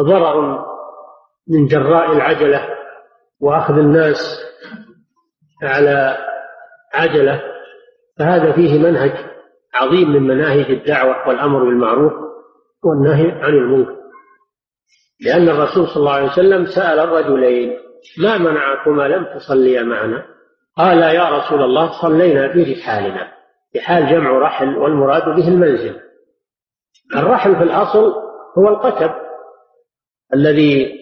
[0.00, 0.64] ضرر
[1.48, 2.68] من جراء العجلة
[3.40, 4.40] وأخذ الناس
[5.62, 6.16] على
[6.94, 7.42] عجلة.
[8.18, 9.12] فهذا فيه منهج
[9.74, 12.12] عظيم من مناهج الدعوة والأمر بالمعروف
[12.84, 13.96] والنهي عن المنكر.
[15.20, 17.78] لأن الرسول صلى الله عليه وسلم سأل الرجلين
[18.18, 20.26] ما منعكما لم تصليا معنا؟
[20.76, 23.32] قال يا رسول الله صلينا في رحالنا
[23.76, 26.00] رحال جمع رحل والمراد به المنزل.
[27.16, 28.12] الرحل في الأصل
[28.58, 29.10] هو القتب
[30.34, 30.92] الذي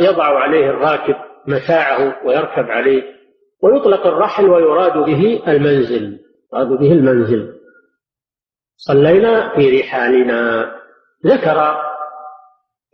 [0.00, 1.14] يضع عليه الراكب
[1.46, 3.02] متاعه ويركب عليه
[3.62, 6.18] ويطلق الرحل ويراد به المنزل
[6.52, 7.54] يراد به المنزل.
[8.76, 10.72] صلينا في رحالنا.
[11.26, 11.87] ذكر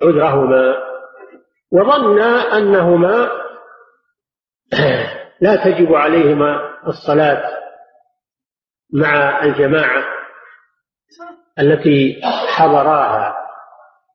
[0.03, 0.77] عذرهما.
[1.73, 2.21] وظن
[2.53, 3.31] أنهما
[5.41, 7.65] لا تجب عليهما الصلاة
[8.93, 10.05] مع الجماعة
[11.59, 12.21] التي
[12.57, 13.37] حضراها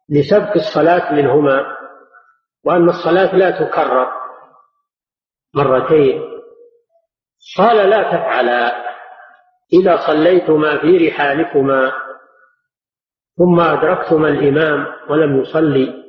[0.10, 1.78] لسبق الصلاة منهما
[2.66, 4.12] وأن الصلاة لا تكرر
[5.56, 6.22] مرتين.
[7.58, 8.90] قال لا تفعلا.
[9.74, 11.94] إذا صليتما في رحالكما
[13.40, 16.04] ثم أدركتما الإمام ولم يصلي.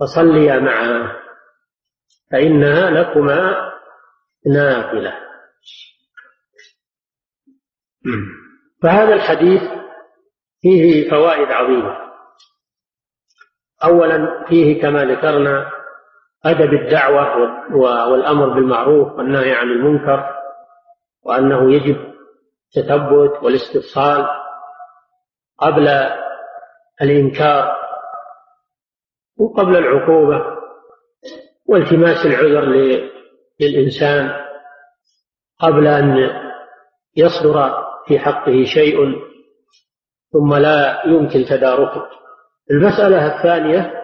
[0.00, 1.12] فصليا معه
[2.32, 3.72] فإنها لكما
[4.46, 5.14] نافلة.
[8.82, 9.62] فهذا الحديث
[10.60, 11.96] فيه فوائد عظيمة.
[13.84, 15.70] أولا فيه كما ذكرنا
[16.44, 17.36] أدب الدعوة
[18.10, 20.42] والأمر بالمعروف والنهي عن المنكر
[21.22, 22.14] وأنه يجب
[22.76, 24.26] التثبت والاستفصال
[25.58, 25.88] قبل
[27.02, 27.76] الإنكار
[29.38, 30.62] وقبل العقوبة
[31.66, 32.64] والتماس العذر
[33.60, 34.30] للإنسان
[35.60, 36.30] قبل أن
[37.16, 38.96] يصدر في حقه شيء
[40.32, 42.08] ثم لا يمكن تداركه.
[42.70, 44.02] المسألة الثانية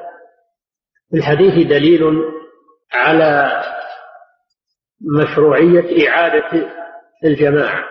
[1.10, 2.22] في الحديث دليل
[2.92, 3.62] على
[5.00, 6.68] مشروعية إعادة
[7.24, 7.84] الجماعة.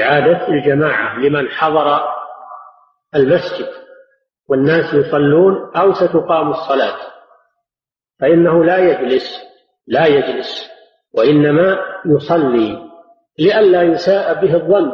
[0.00, 2.00] إعادة الجماعة لمن حضر
[3.14, 3.68] المسجد.
[4.48, 6.96] والناس يصلون أو ستقام الصلاة.
[8.20, 9.48] فإنه لا يجلس
[9.86, 10.70] لا يجلس
[11.14, 12.88] وإنما يصلي
[13.38, 14.92] لئلا يساء به الظن.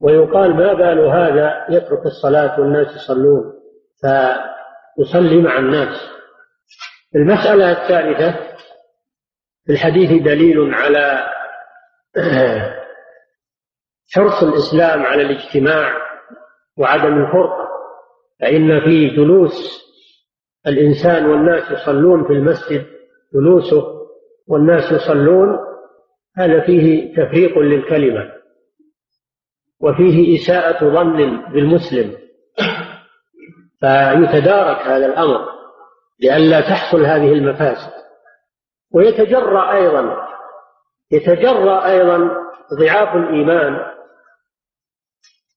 [0.00, 3.52] ويقال ما بال هذا يترك الصلاة والناس يصلون
[4.00, 6.10] فيصلي مع الناس.
[7.16, 8.48] المسألة الثالثة
[9.66, 11.26] في الحديث دليل على
[14.14, 15.96] حرص الإسلام على الاجتماع
[16.78, 17.67] وعدم الفرقة.
[18.40, 19.52] فإن في جلوس
[20.66, 22.86] الإنسان والناس يصلون في المسجد
[23.34, 23.98] جلوسه
[24.48, 25.58] والناس يصلون
[26.36, 28.32] هذا فيه تفريق للكلمة
[29.80, 32.16] وفيه إساءة ظن بالمسلم
[33.80, 35.48] فيتدارك هذا الأمر
[36.20, 37.92] لئلا تحصل هذه المفاسد.
[38.94, 40.28] ويتجرأ أيضا
[41.10, 42.30] يتجرأ أيضا
[42.80, 43.78] ضعاف الإيمان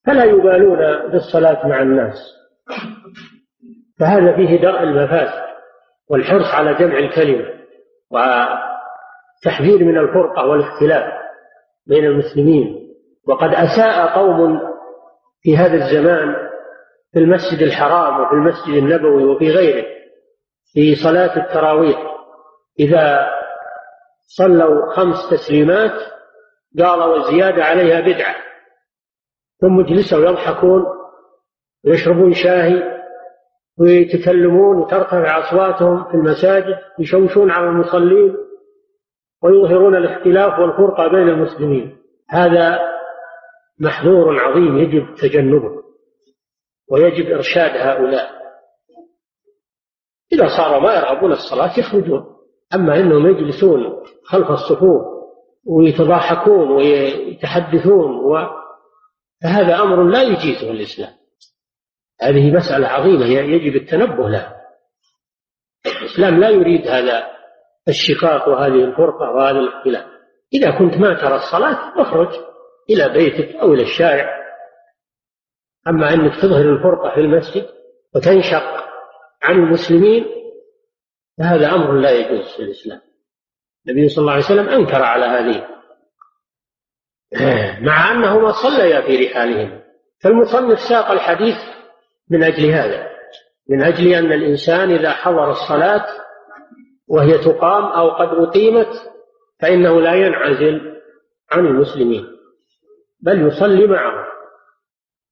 [0.05, 2.40] فلا يبالون بالصلاة مع الناس.
[3.99, 5.41] فهذا فيه درء المفاسد
[6.09, 7.45] والحرص على جمع الكلمة
[8.11, 11.13] وتحذير من الفرقة والاختلاف
[11.87, 12.91] بين المسلمين.
[13.27, 14.59] وقد أساء قوم
[15.41, 16.35] في هذا الزمان
[17.13, 19.85] في المسجد الحرام وفي المسجد النبوي وفي غيره
[20.73, 22.11] في صلاة التراويح.
[22.79, 23.27] إذا
[24.37, 25.93] صلوا خمس تسليمات
[26.79, 28.35] قالوا والزيادة عليها بدعة
[29.61, 30.85] ثم جلسوا يضحكون
[31.85, 33.01] ويشربون شاهي
[33.79, 38.35] ويتكلمون وترتفع أصواتهم في المساجد يشوشون على المصلين
[39.43, 41.97] ويظهرون الاختلاف والفرقة بين المسلمين.
[42.29, 42.79] هذا
[43.79, 45.81] محذور عظيم يجب تجنبه
[46.91, 48.41] ويجب إرشاد هؤلاء.
[50.33, 52.25] إذا صاروا ما يرغبون الصلاة يخرجون
[52.73, 55.01] أما أنهم يجلسون خلف الصفوف
[55.65, 58.37] ويتضاحكون ويتحدثون و...
[59.43, 61.20] فهذا أمر لا يجيزه الإسلام.
[62.21, 64.61] هذه مسألة عظيمة يجب التنبه لها.
[65.85, 67.27] الإسلام لا يريد هذا
[67.87, 70.05] الشقاق وهذه الفرقة وهذا الاختلاف.
[70.53, 72.29] إذا كنت ما ترى الصلاة اخرج
[72.89, 74.41] إلى بيتك أو إلى الشارع.
[75.87, 77.65] أما أنك تظهر الفرقة في المسجد
[78.15, 78.85] وتنشق
[79.41, 80.25] عن المسلمين
[81.37, 83.01] فهذا أمر لا يجوز في الإسلام.
[83.87, 85.67] النبي صلى الله عليه وسلم أنكر على هذه.
[87.81, 89.81] مع أنهما صليا في رحالهما
[90.23, 91.55] فالمصنف ساق الحديث
[92.31, 93.11] من أجل هذا.
[93.69, 96.05] من أجل أن الإنسان إذا حضر الصلاة
[97.07, 99.11] وهي تقام أو قد أقيمت
[99.61, 101.01] فإنه لا ينعزل
[101.51, 102.27] عن المسلمين
[103.21, 104.25] بل يصلي معهم.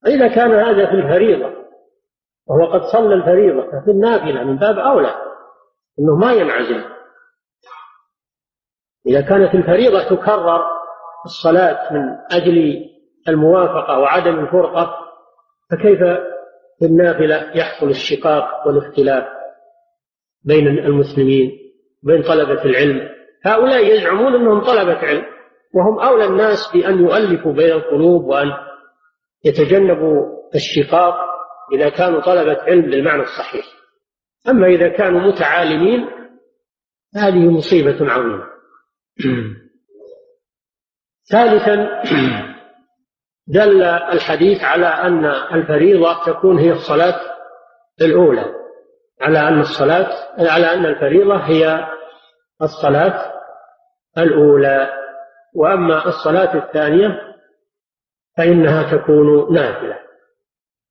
[0.07, 1.59] إذا كان هذا في الفريضة
[2.47, 5.15] وهو قد صلى الفريضة ففي النافلة من باب أولى
[5.99, 6.83] أنه ما ينعزل.
[9.07, 10.65] إذا كانت الفريضة تكرر
[11.25, 12.85] الصلاة من أجل
[13.27, 14.95] الموافقة وعدم الفرقة
[15.71, 15.99] فكيف
[16.79, 19.23] في النافلة يحصل الشقاق والاختلاف
[20.43, 21.51] بين المسلمين
[22.03, 23.09] بين طلبة العلم.
[23.45, 25.25] هؤلاء يزعمون أنهم طلبة علم
[25.73, 28.51] وهم أولى الناس بأن يؤلفوا بين القلوب وأن
[29.45, 31.15] يتجنبوا الشقاق
[31.73, 33.65] إذا كانوا طلبة علم بالمعنى الصحيح.
[34.49, 36.07] أما إذا كانوا متعالمين
[37.15, 38.43] هذه مصيبة عظيمة.
[41.31, 42.03] ثالثا
[43.49, 47.19] دل الحديث على أن الفريضة تكون هي الصلاة
[48.01, 48.45] الأولى
[49.21, 50.09] على أن الصلاة
[50.39, 51.87] على أن الفريضة هي
[52.61, 53.33] الصلاة
[54.17, 54.89] الأولى.
[55.55, 57.21] وأما الصلاة الثانية
[58.37, 59.99] فإنها تكون نافلة.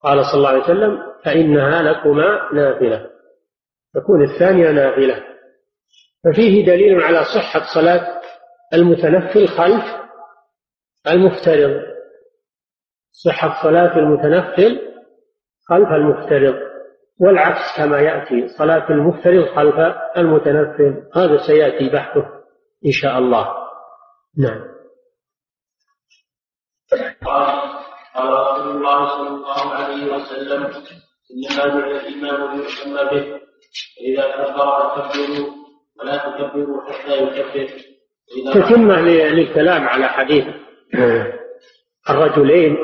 [0.02, 3.10] قال صلى الله عليه وسلم فإنها لكما نافلة.
[3.94, 5.24] تكون الثانية نافلة.
[6.24, 8.20] ففيه دليل على صحة صلاة
[8.74, 9.84] المتنفل خلف
[11.06, 11.87] المفترض.
[13.12, 14.80] صحة صلاة المتنفل
[15.68, 16.54] خلف المفترض
[17.20, 19.74] والعكس كما يأتي صلاة المفترض خلف
[20.16, 22.26] المتنفل هذا سيأتي بحثه
[22.86, 23.54] إن شاء الله.
[24.38, 24.78] نعم.
[27.24, 27.60] قال
[28.14, 33.40] قال رسول الله صلى الله عليه وسلم انما جعل الايمان ليتم به
[33.96, 35.50] فاذا كبر فكبروا
[36.00, 37.68] ولا تكبروا حتى يكبر.
[38.54, 40.44] تتمة للكلام على حديث
[42.10, 42.76] الرجلين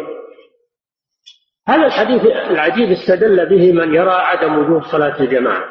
[1.69, 5.65] هذا الحديث العجيب استدل به من يرى عدم وجوب صلاة الجماعة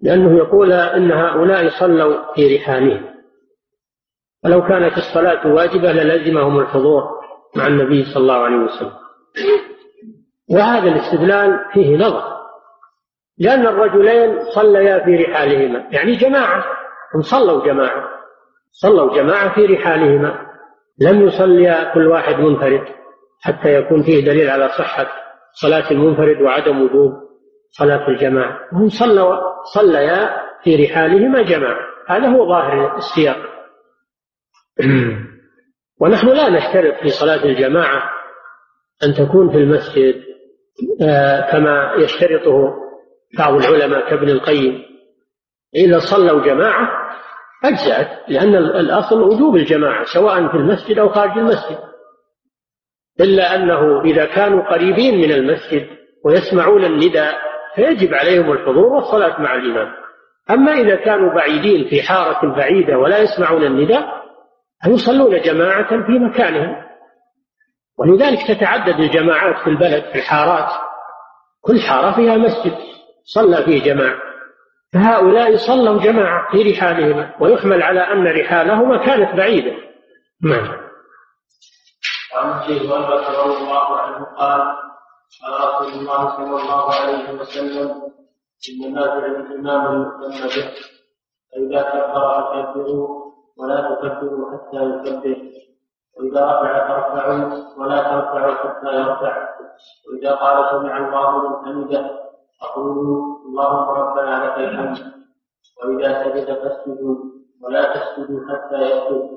[0.00, 3.14] لأنه يقول إن هؤلاء صلوا في رحالهم
[4.44, 7.02] ولو كانت الصلاة واجبة للزمهم الحضور
[7.56, 8.92] مع النبي صلى الله عليه وسلم.
[10.50, 12.40] وهذا الاستدلال فيه نظر
[13.38, 16.64] لأن الرجلين صليا في رحالهما يعني جماعة
[17.14, 18.08] هم صلوا جماعة
[18.72, 20.46] صلوا جماعة في رحالهما
[20.98, 22.99] لم يصليا كل واحد منفرد.
[23.40, 25.06] حتى يكون فيه دليل على صحة
[25.52, 27.12] صلاة المنفرد وعدم وجوب
[27.70, 28.58] صلاة الجماعة.
[28.72, 29.36] هم صلوا
[29.74, 30.30] صليا
[30.64, 31.86] في رحالهما جماعة.
[32.08, 33.36] هذا هو ظاهر السياق.
[36.00, 38.10] ونحن لا نشترط في صلاة الجماعة
[39.04, 40.14] أن تكون في المسجد
[41.02, 42.74] آه، كما يشترطه
[43.38, 44.82] بعض العلماء كابن القيم.
[45.74, 46.88] إذا صلوا جماعة
[47.64, 51.89] أجزأت لأن الأصل وجوب الجماعة سواء في المسجد أو خارج المسجد.
[53.20, 55.86] إلا أنه إذا كانوا قريبين من المسجد
[56.24, 57.34] ويسمعون النداء
[57.74, 59.88] فيجب عليهم الحضور والصلاة مع الإمام.
[60.50, 64.20] أما إذا كانوا بعيدين في حارة بعيدة ولا يسمعون النداء
[64.86, 66.76] يصلون جماعة في مكانهم.
[67.98, 70.70] ولذلك تتعدد الجماعات في البلد في الحارات.
[71.60, 72.72] كل حارة فيها مسجد
[73.24, 74.18] صلى فيه جماعة.
[74.92, 79.72] فهؤلاء صلوا جماعة في رحالهما ويحمل على أن رحالهما كانت بعيدة.
[80.42, 80.89] نعم.
[82.34, 84.60] وعن ابي هريره رضي الله عنه قال
[85.42, 87.88] قال رسول الله صلى الله عليه وسلم
[88.70, 90.70] إن نازل الإمام يؤتم به
[91.52, 95.36] فإذا كبر فكبروا ولا تكبروا حتى يكبر
[96.16, 99.48] وإذا رفع فارفعوا ولا ترفعوا حتى يرفع
[100.08, 102.10] وإذا قال سمع الله من حمده
[102.60, 104.98] فقولوا اللهم ربنا لك الحمد
[105.84, 107.16] وإذا سجد فاسجدوا
[107.62, 109.30] ولا تسجدوا حتى يسجد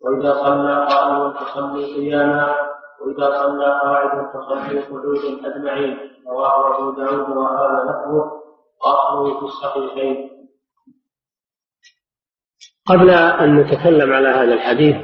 [0.00, 2.56] وإذا صلى قائما فصلوا قياما
[3.00, 5.98] وإذا صلى قاعدا فصلوا قعودا أجمعين.
[6.28, 8.32] رواه أبو داود وهذا لفظه
[8.84, 10.30] وأصله في الصحيحين.
[12.86, 14.96] قبل أن نتكلم على هذا الحديث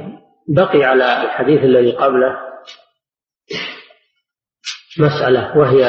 [0.47, 2.39] بقي على الحديث الذي قبله
[4.99, 5.85] مسألة وهي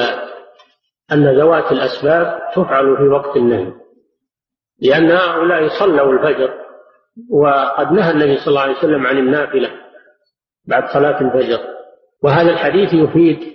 [1.12, 3.72] أن ذوات الأسباب تفعل في وقت النهي.
[4.80, 6.63] لأن هؤلاء صلوا الفجر.
[7.30, 9.70] وقد نهى النبي صلى الله عليه وسلم عن النافلة
[10.68, 11.58] بعد صلاة الفجر.
[12.22, 13.54] وهذا الحديث يفيد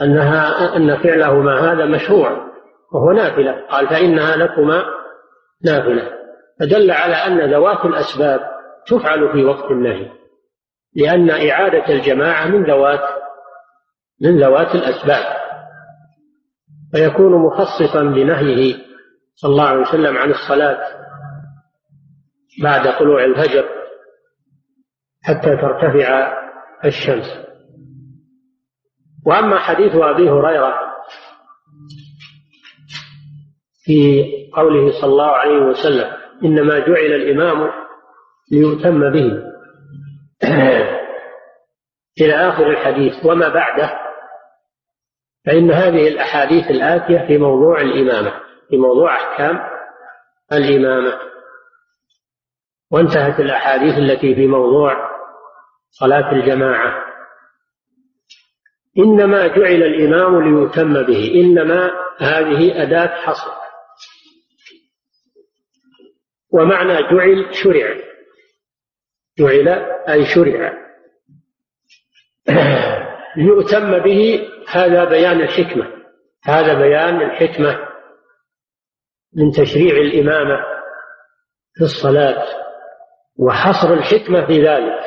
[0.00, 2.30] أنها أن فعلهما هذا مشروع
[2.92, 3.66] وهو نافلة.
[3.70, 4.84] قال فإنها لكما
[5.64, 6.10] نافلة.
[6.60, 8.40] فدل على أن ذوات الأسباب
[8.86, 10.10] تفعل في وقت النهي
[10.96, 13.00] لأن إعادة الجماعة من ذوات
[14.22, 15.44] من ذوات الأسباب.
[16.92, 18.76] فيكون مخصصا بنهيه
[19.34, 21.04] صلى الله عليه وسلم عن الصلاة
[22.62, 23.68] بعد طلوع الفجر
[25.22, 26.34] حتى ترتفع
[26.84, 27.44] الشمس.
[29.26, 30.74] وأما حديث أبي هريرة
[33.84, 34.24] في
[34.54, 36.12] قوله صلى الله عليه وسلم
[36.44, 37.70] إنما جعل الإمام
[38.52, 39.54] ليؤتم به.
[42.20, 44.04] إلى آخر الحديث وما بعده
[45.46, 48.32] فإن هذه الأحاديث الآتية في موضوع الإمامة
[48.68, 49.60] في موضوع أحكام
[50.52, 51.33] الإمامة.
[52.94, 55.10] وانتهت الأحاديث التي في موضوع
[55.90, 57.04] صلاة الجماعة.
[58.98, 63.52] إنما جعل الإمام ليتم به إنما هذه أداة حصر.
[66.50, 67.96] ومعنى جعل شرع.
[69.38, 69.68] جعل
[70.08, 70.72] أي شرع.
[73.36, 76.04] ليؤتم به هذا بيان الحكمة.
[76.44, 77.88] هذا بيان الحكمة
[79.36, 80.64] من تشريع الإمامة
[81.74, 82.63] في الصلاة.
[83.38, 85.00] وحصر الحكمة في ذلك.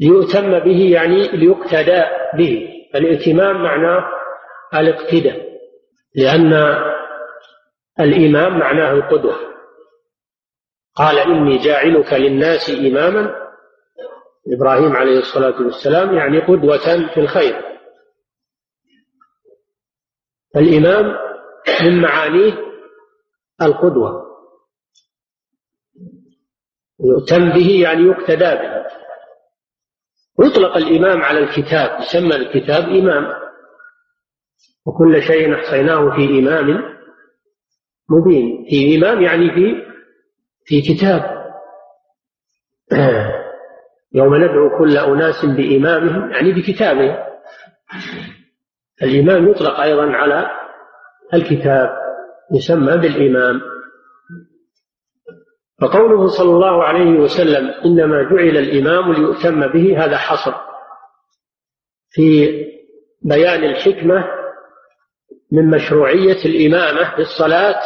[0.00, 2.02] ليؤتم به يعني ليقتدى
[2.38, 2.68] به.
[2.94, 4.04] الائتمام معناه
[4.74, 5.50] الاقتداء
[6.14, 6.52] لأن
[8.00, 9.36] الإمام معناه القدوة.
[10.94, 13.34] قال إني جاعلك للناس إماما.
[14.56, 17.62] إبراهيم عليه الصلاة والسلام يعني قدوة في الخير.
[20.56, 21.16] الإمام
[21.82, 22.52] من معانيه
[23.62, 24.29] القدوة.
[27.04, 28.80] يؤتم به يعني يقتدى به.
[30.46, 33.32] يطلق الإمام على الكتاب يسمى الكتاب إمام.
[34.86, 36.82] وكل شيء أحصيناه في إمام
[38.10, 38.66] مبين.
[38.70, 39.90] في إمام يعني في
[40.64, 41.40] في كتاب.
[44.14, 47.16] يوم ندعو كل أناس بإمامهم يعني بكتابهم.
[49.02, 50.50] الإمام يطلق أيضا على
[51.34, 51.90] الكتاب
[52.54, 53.60] يسمى بالإمام.
[55.80, 60.54] فقوله صلى الله عليه وسلم إنما جعل الإمام ليؤتم به هذا حصر.
[62.10, 62.50] في
[63.22, 64.24] بيان الحكمة
[65.52, 67.80] من مشروعية الإمامة في الصلاة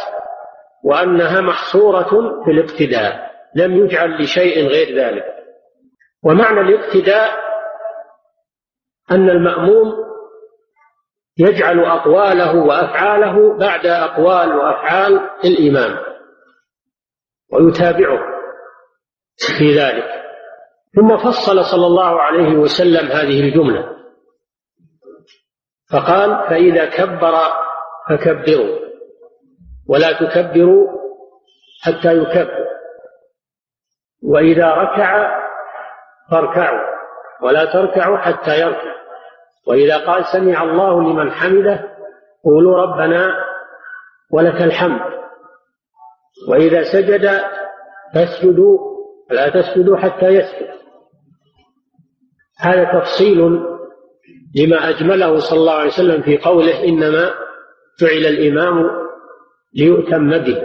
[0.85, 5.25] وأنها محصورة في الاقتداء لم يجعل لشيء غير ذلك.
[6.25, 7.31] ومعنى الاقتداء
[9.11, 10.05] أن المأموم
[11.39, 16.14] يجعل أقواله وأفعاله بعد أقوال وأفعال الإمام.
[17.53, 18.19] ويتابعه
[19.59, 20.25] في ذلك.
[20.97, 23.95] ثم فصل صلى الله عليه وسلم هذه الجملة.
[25.93, 27.35] فقال فإذا كبر
[28.09, 28.79] فكبروا
[29.89, 30.87] ولا تكبروا
[31.83, 32.65] حتى يكبر
[34.23, 35.41] وإذا ركع
[36.31, 36.95] فاركعوا
[37.43, 38.95] ولا تركعوا حتى يركع.
[39.67, 41.97] وإذا قال سمع الله لمن حمده
[42.45, 43.45] قولوا ربنا
[44.31, 45.24] ولك الحمد.
[46.49, 47.41] وإذا سجد
[48.15, 48.79] فاسجدوا
[49.31, 50.75] لا تسجدوا حتى يسجد.
[52.59, 53.39] هذا تفصيل
[54.57, 57.31] لما أجمله صلى الله عليه وسلم في قوله إنما
[58.01, 58.91] جعل الإمام
[59.75, 60.63] ليؤتم به.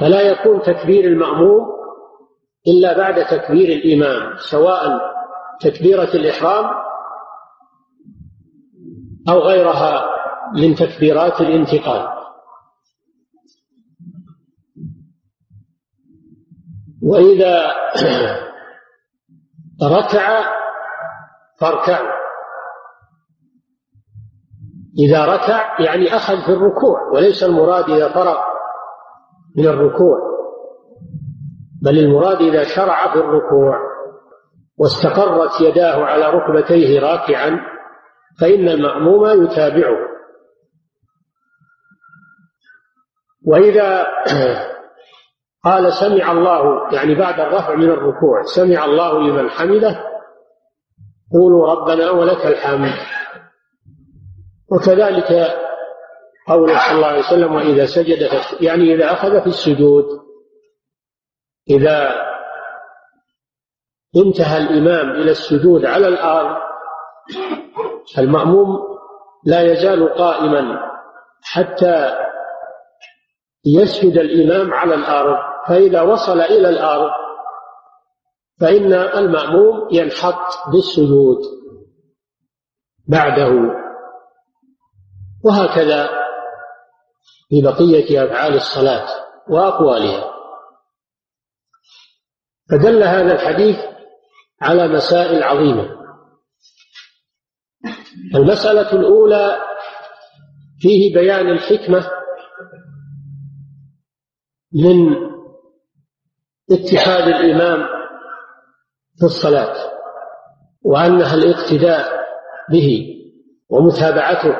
[0.00, 1.66] فلا يكون تكبير المأموم
[2.68, 5.00] إلا بعد تكبير الإمام سواء
[5.60, 6.64] تكبيرة الإحرام
[9.28, 10.10] أو غيرها
[10.56, 12.15] من تكبيرات الانتقال.
[17.02, 17.72] وإذا
[19.82, 20.44] ركع
[21.60, 22.16] فاركعوا
[24.98, 28.38] إذا ركع يعني أخذ في الركوع وليس المراد إذا فرغ
[29.56, 30.18] من الركوع
[31.82, 33.78] بل المراد إذا شرع في الركوع
[34.78, 37.60] واستقرت يداه على ركبتيه راكعا
[38.40, 39.96] فإن المأموم يتابعه.
[43.46, 44.06] وإذا
[45.66, 50.04] قال سمع الله يعني بعد الرفع من الركوع سمع الله لمن حمده
[51.32, 52.92] قولوا ربنا ولك الحمد.
[54.72, 55.56] وكذلك
[56.48, 60.04] قوله صلى الله عليه وسلم وإذا سجد يعني إذا أخذ في السجود
[61.70, 62.26] إذا
[64.16, 66.56] انتهى الإمام إلى السجود على الأرض
[68.18, 68.78] المأموم
[69.44, 70.90] لا يزال قائما
[71.42, 72.14] حتى
[73.66, 75.55] يسجد الإمام على الأرض.
[75.68, 77.10] فإذا وصل إلى الأرض.
[78.60, 81.38] فإن المأموم ينحط بالسجود
[83.08, 83.50] بعده.
[85.44, 86.10] وهكذا
[87.48, 89.06] في بقية أفعال الصلاة
[89.48, 90.32] وأقوالها.
[92.70, 93.76] فدل هذا الحديث
[94.62, 95.96] على مسائل عظيمة.
[98.34, 99.62] المسألة الأولى
[100.80, 102.10] فيه بيان الحكمة
[104.72, 105.26] من
[106.70, 107.88] اتخاذ الإمام
[109.18, 109.74] في الصلاة
[110.84, 112.26] وأنها الاقتداء
[112.70, 113.06] به
[113.70, 114.56] ومتابعته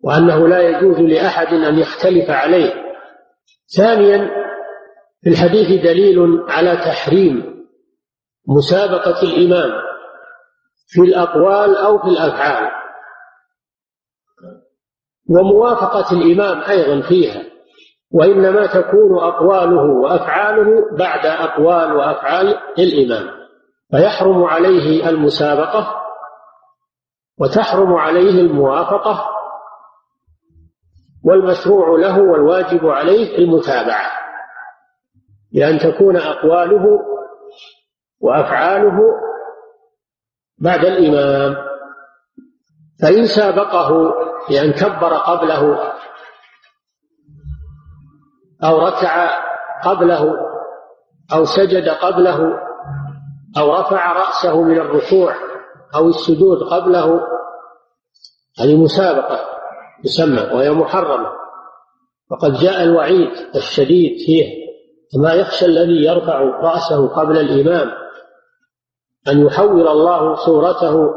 [0.00, 2.74] وأنه لا يجوز لأحد أن يختلف عليه.
[3.76, 4.30] ثانيا
[5.22, 7.64] في الحديث دليل على تحريم
[8.48, 9.70] مسابقة الإمام
[10.88, 12.70] في الأقوال أو في الأفعال
[15.30, 17.49] وموافقة الإمام أيضا فيها.
[18.12, 23.40] وإنما تكون أقواله وأفعاله بعد أقوال وأفعال الإمام.
[23.90, 26.00] فيحرم عليه المسابقة
[27.38, 29.30] وتحرم عليه الموافقة
[31.24, 34.10] والمشروع له والواجب عليه المتابعة.
[35.52, 36.98] بأن تكون أقواله
[38.20, 38.98] وأفعاله
[40.58, 41.70] بعد الإمام.
[43.02, 44.14] فإن سابقه
[44.48, 45.92] بأن كبر قبله
[48.64, 49.30] أو ركع
[49.84, 50.36] قبله
[51.32, 52.38] أو سجد قبله
[53.58, 55.34] أو رفع رأسه من الركوع
[55.94, 57.20] أو السجود قبله.
[58.60, 59.40] هذه مسابقة
[60.04, 61.28] تسمى وهي محرمة
[62.30, 64.60] وقد جاء الوعيد الشديد فيه
[65.14, 67.90] فما يخشى الذي يرفع رأسه قبل الإمام
[69.28, 71.10] أن يحول الله صورته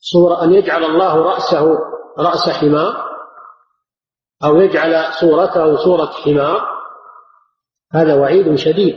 [0.00, 1.78] صورة أن يجعل الله رأسه
[2.18, 3.13] رأس حمار.
[4.44, 6.74] أو يجعل صورته صورة حمار
[7.92, 8.96] هذا وعيد شديد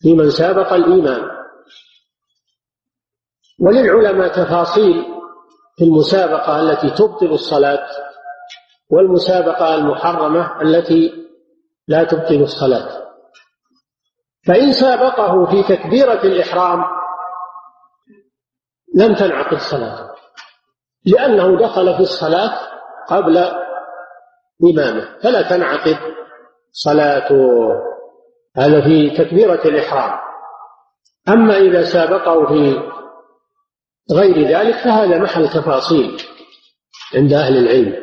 [0.00, 1.30] في من سابق الإيمان.
[3.60, 5.04] وللعلماء تفاصيل
[5.76, 7.86] في المسابقة التي تبطل الصلاة
[8.90, 11.28] والمسابقة المحرمة التي
[11.88, 13.02] لا تبطل الصلاة.
[14.46, 16.84] فإن سابقه في تكبيرة الإحرام
[18.94, 20.10] لم تنعقد صلاته
[21.06, 22.58] لأنه دخل في الصلاة
[23.08, 23.52] قبل
[24.64, 25.18] إمامه.
[25.22, 25.96] فلا تنعقد
[26.72, 27.68] صلاته.
[28.56, 30.18] هذا في تكبيرة الإحرام.
[31.28, 32.82] أما إذا سابقه في
[34.12, 36.16] غير ذلك فهذا محل تفاصيل
[37.14, 38.02] عند أهل العلم.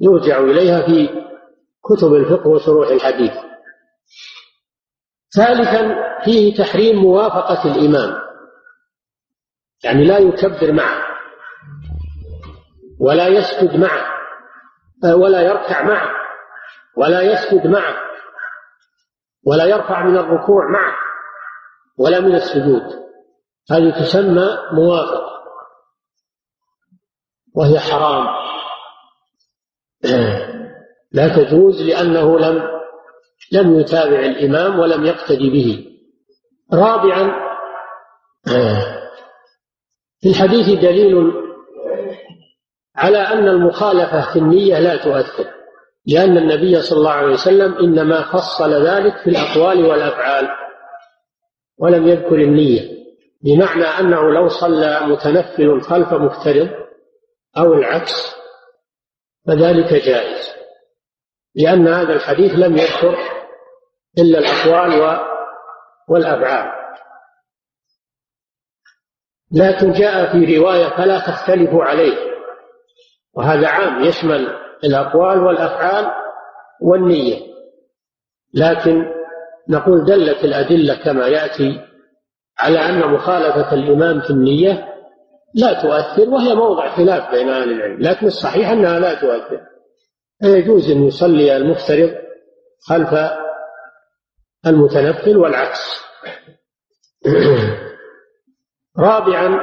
[0.00, 1.08] يرجع إليها في
[1.84, 3.32] كتب الفقه وشروح الحديث.
[5.36, 5.94] ثالثا
[6.24, 8.18] فيه تحريم موافقة الإمام.
[9.84, 11.02] يعني لا يكبر معه
[13.00, 14.19] ولا يسجد معه.
[15.04, 16.10] ولا يركع معه
[16.96, 17.96] ولا يسجد معه
[19.46, 20.94] ولا يرفع من الركوع معه
[21.98, 22.82] ولا من السجود.
[23.70, 25.30] هذه تسمى موافقة.
[27.54, 28.26] وهي حرام.
[31.12, 32.80] لا تجوز لأنه لم
[33.52, 35.86] لم يتابع الإمام ولم يقتدي به.
[36.72, 37.32] رابعا
[40.20, 41.39] في الحديث دليل
[43.00, 45.50] على أن المخالفة في النية لا تؤثر
[46.06, 50.48] لأن النبي صلى الله عليه وسلم إنما فصل ذلك في الأقوال والأفعال
[51.78, 53.00] ولم يذكر النية
[53.44, 56.68] بمعنى أنه لو صلى متنفل خلف مفترض
[57.58, 58.36] أو العكس
[59.46, 60.50] فذلك جائز
[61.54, 63.18] لأن هذا الحديث لم يذكر
[64.18, 65.20] إلا الأقوال
[66.08, 66.70] والأفعال.
[69.52, 72.29] لكن جاء في رواية فلا تختلفوا عليه
[73.34, 74.48] وهذا عام يشمل
[74.84, 76.06] الأقوال والأفعال
[76.82, 77.50] والنية.
[78.54, 79.04] لكن
[79.68, 81.80] نقول دلت الأدلة كما يأتي
[82.58, 84.86] على أن مخالفة الإمام في النية
[85.54, 89.60] لا تؤثر وهي موضع خلاف بين أهل العلم لكن الصحيح أنها لا تؤثر.
[90.42, 92.14] فيجوز أن يصلي المفترض
[92.88, 93.14] خلف
[94.66, 96.00] المتنفل والعكس.
[98.98, 99.58] رابعا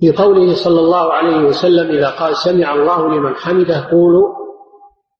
[0.00, 4.34] في قوله صلى الله عليه وسلم إذا قال سمع الله لمن حمده قولوا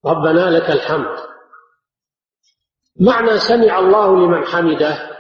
[0.06, 1.16] ربنا لك الحمد.
[3.00, 5.10] معنى سمع الله لمن حمده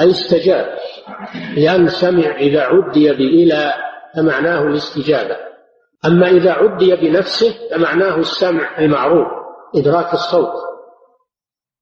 [0.00, 0.78] أي استجاب
[1.56, 3.74] لأن سمع إذا عدي بإلى
[4.16, 5.36] فمعناه الاستجابة.
[6.06, 9.28] أما إذا عدي بنفسه فمعناه السمع المعروف
[9.74, 10.52] إدراك الصوت.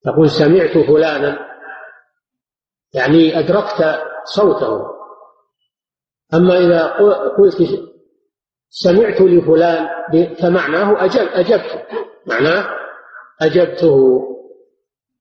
[0.03, 1.39] تقول سمعت فلانا
[2.93, 4.95] يعني أدركت صوته.
[6.33, 6.83] أما إذا
[7.37, 7.55] قلت
[8.69, 9.87] سمعت لفلان
[10.41, 11.81] فمعناه أجب أجبته.
[12.25, 12.65] معناه
[13.41, 14.21] أجبته.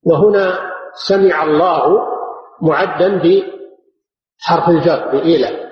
[0.02, 0.58] وهنا
[0.94, 2.02] سمع الله
[2.62, 5.70] معدا بحرف الجر بإلى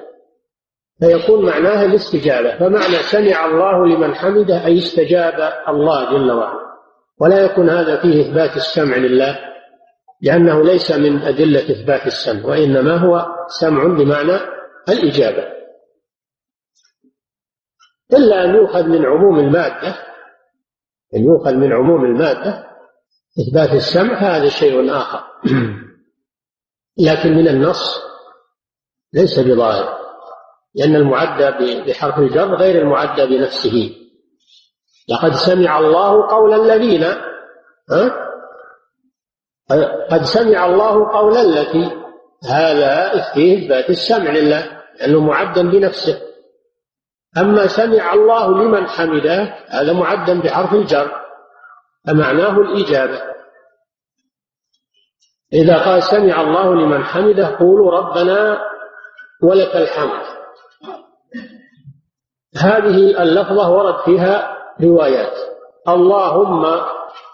[1.00, 2.58] فيكون معناها الاستجابة.
[2.58, 6.62] فمعنى سمع الله لمن حمده أي استجاب الله جل وعلا.
[7.20, 9.38] ولا يكون هذا فيه إثبات السمع لله
[10.22, 13.26] لأنه ليس من أدلة إثبات السمع وإنما هو
[13.60, 14.38] سمع بمعنى
[14.88, 15.52] الإجابة.
[18.12, 19.94] إلا أن يؤخذ من عموم المادة
[21.14, 22.66] أن يؤخذ من عموم المادة
[23.40, 25.24] إثبات السمع هذا شيء آخر.
[27.06, 28.00] لكن من النص
[29.12, 30.02] ليس بظاهر
[30.74, 31.50] لأن المعدى
[31.86, 33.96] بحرف الجر غير المعدى بنفسه.
[35.08, 37.04] لقد سمع الله قول الذين
[37.90, 38.22] ها؟
[40.10, 42.01] قد سمع الله قول التي
[42.50, 46.20] هذا فيه إثبات السمع لله لأنه معدا بنفسه.
[47.38, 51.12] أما سمع الله لمن حمده هذا معدا بحرف الجر
[52.06, 53.22] فمعناه الإجابة.
[55.52, 58.58] إذا قال سمع الله لمن حمده قولوا ربنا
[59.42, 60.22] ولك الحمد.
[62.56, 65.36] هذه اللفظة ورد فيها روايات.
[65.88, 66.80] اللهم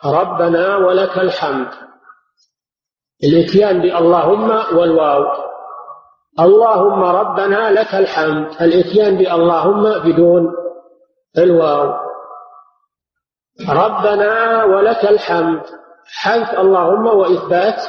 [0.05, 1.88] ربنا ولك الحمد.
[3.25, 5.25] الاتيان باللهم والواو.
[6.41, 8.47] اللهم ربنا لك الحمد.
[8.61, 10.55] الاتيان باللهم بدون
[11.39, 11.95] الواو.
[13.69, 15.63] ربنا ولك الحمد.
[16.23, 17.81] حذف اللهم وإثبات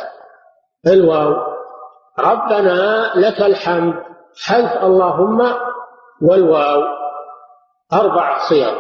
[0.88, 1.34] الواو.
[2.20, 3.94] ربنا لك الحمد.
[4.46, 5.54] حذف اللهم
[6.22, 6.82] والواو.
[7.94, 8.74] أربع صيغ.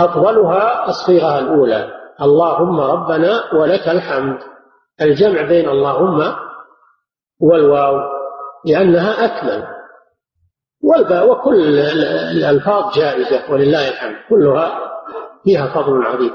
[0.00, 1.90] أفضلها الصيغة الأولى.
[2.22, 4.38] اللهم ربنا ولك الحمد.
[5.00, 6.36] الجمع بين اللهم
[7.40, 7.96] والواو
[8.66, 9.66] لأنها أكمل.
[10.82, 11.78] والباء وكل
[12.36, 14.92] الألفاظ جائزة ولله الحمد كلها
[15.44, 16.34] فيها فضل عظيم.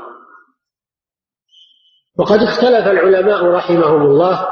[2.20, 4.47] وقد اختلف العلماء رحمهم الله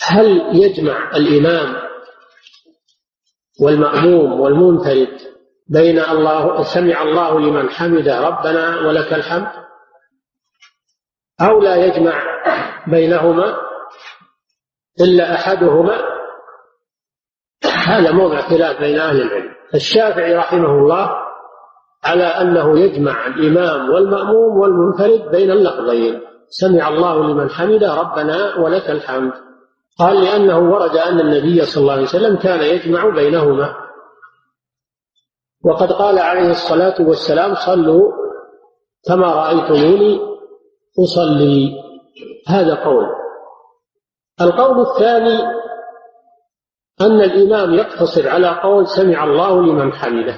[0.00, 1.76] هل يجمع الإمام
[3.60, 5.20] والمأموم والمنفرد
[5.68, 9.65] بين الله سمع الله لمن حمده ربنا ولك الحمد؟
[11.40, 12.22] أو لا يجمع
[12.86, 13.56] بينهما
[15.00, 16.16] إلا أحدهما.
[17.86, 19.54] هذا موضع خلاف بين أهل العلم.
[19.74, 21.10] الشافعي رحمه الله
[22.04, 26.20] على أنه يجمع الإمام والمأموم والمنفرد بين اللفظين.
[26.48, 29.32] سمع الله لمن حمده ربنا ولك الحمد.
[29.98, 33.76] قال لأنه ورد أن النبي صلى الله عليه وسلم كان يجمع بينهما.
[35.64, 38.12] وقد قال عليه الصلاة والسلام صلوا
[39.08, 40.35] كما رأيتموني
[41.04, 41.72] أصلي.
[42.48, 43.06] هذا قول.
[44.40, 45.38] القول الثاني
[47.00, 50.34] أن الإمام يقتصر على قول سمع الله لمن حمده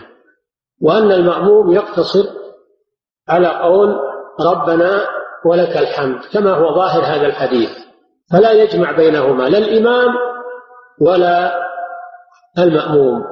[0.83, 2.25] وأن المأموم يقتصر
[3.29, 3.97] على قول
[4.41, 5.07] ربنا
[5.45, 7.71] ولك الحمد كما هو ظاهر هذا الحديث.
[8.33, 10.15] فلا يجمع بينهما لا الإمام
[11.01, 11.55] ولا
[12.59, 13.25] المأموم.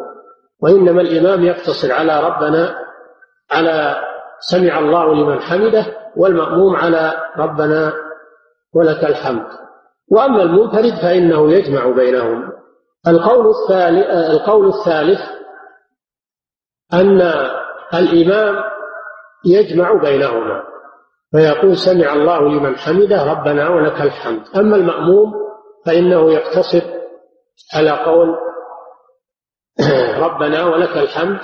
[0.63, 2.79] وإنما الإمام يقتصر على ربنا
[3.51, 3.97] على
[4.41, 7.93] سمع الله لمن حمده والمأموم على ربنا
[8.75, 9.47] ولك الحمد.
[10.11, 12.53] وأما المنفرد فإنه يجمع بينهما
[13.09, 15.21] القول الثالث القول الثالث
[16.93, 17.21] أن
[17.95, 18.65] الإمام
[19.45, 20.63] يجمع بينهما
[21.33, 24.43] فيقول سمع الله لمن حمده ربنا ولك الحمد.
[24.57, 25.33] أما المأموم
[25.87, 26.83] فإنه يقتصر
[27.75, 28.37] على قول
[30.27, 31.41] ربنا ولك الحمد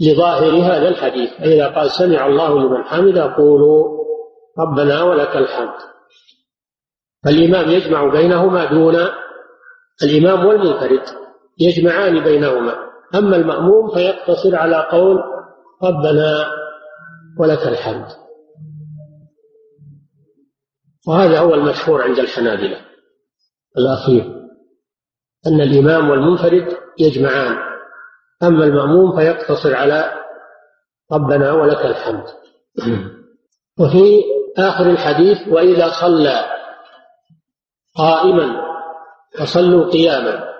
[0.00, 4.00] لظاهر هذا الحديث فإذا قال سمع الله لمن حمده قولوا
[4.58, 5.78] ربنا ولك الحمد.
[7.24, 8.96] فالإمام يجمع بينهما دون
[10.02, 11.02] الإمام والمنفرد
[11.58, 12.74] يجمعان بينهما.
[13.14, 15.18] أما المأموم فيقتصر على قول
[15.82, 16.46] ربنا
[17.38, 18.06] ولك الحمد.
[21.08, 22.80] وهذا هو المشهور عند الحنابلة.
[23.78, 24.24] الأخير
[25.46, 27.69] أن الإمام والمنفرد يجمعان.
[28.42, 30.12] أما المأموم فيقتصر على
[31.12, 32.24] ربنا ولك الحمد.
[33.78, 34.22] وفي
[34.58, 36.44] آخر الحديث وإذا صلى
[37.96, 38.60] قائما
[39.38, 40.50] فصلوا قياما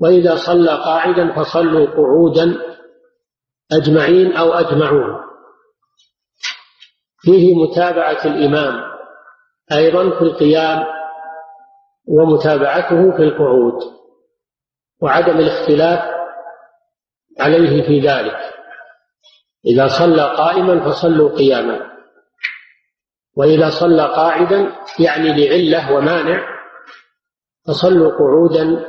[0.00, 2.56] وإذا صلى قاعدا فصلوا قعودا
[3.72, 5.18] أجمعين أو أجمعون.
[7.20, 8.88] فيه متابعة الإمام
[9.72, 10.84] أيضا في القيام
[12.08, 13.74] ومتابعته في القعود
[15.02, 16.17] وعدم الاختلاف
[17.40, 18.36] عليه في ذلك.
[19.66, 21.88] إذا صلى قائما فصلوا قياما.
[23.36, 26.58] وإذا صلى قاعدا يعني لعلة ومانع
[27.68, 28.88] فصلوا قعودا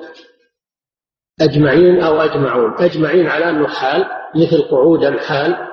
[1.41, 2.73] أجمعين أو أجمعون.
[2.79, 5.67] أجمعين على أنه حال مثل قعودا حال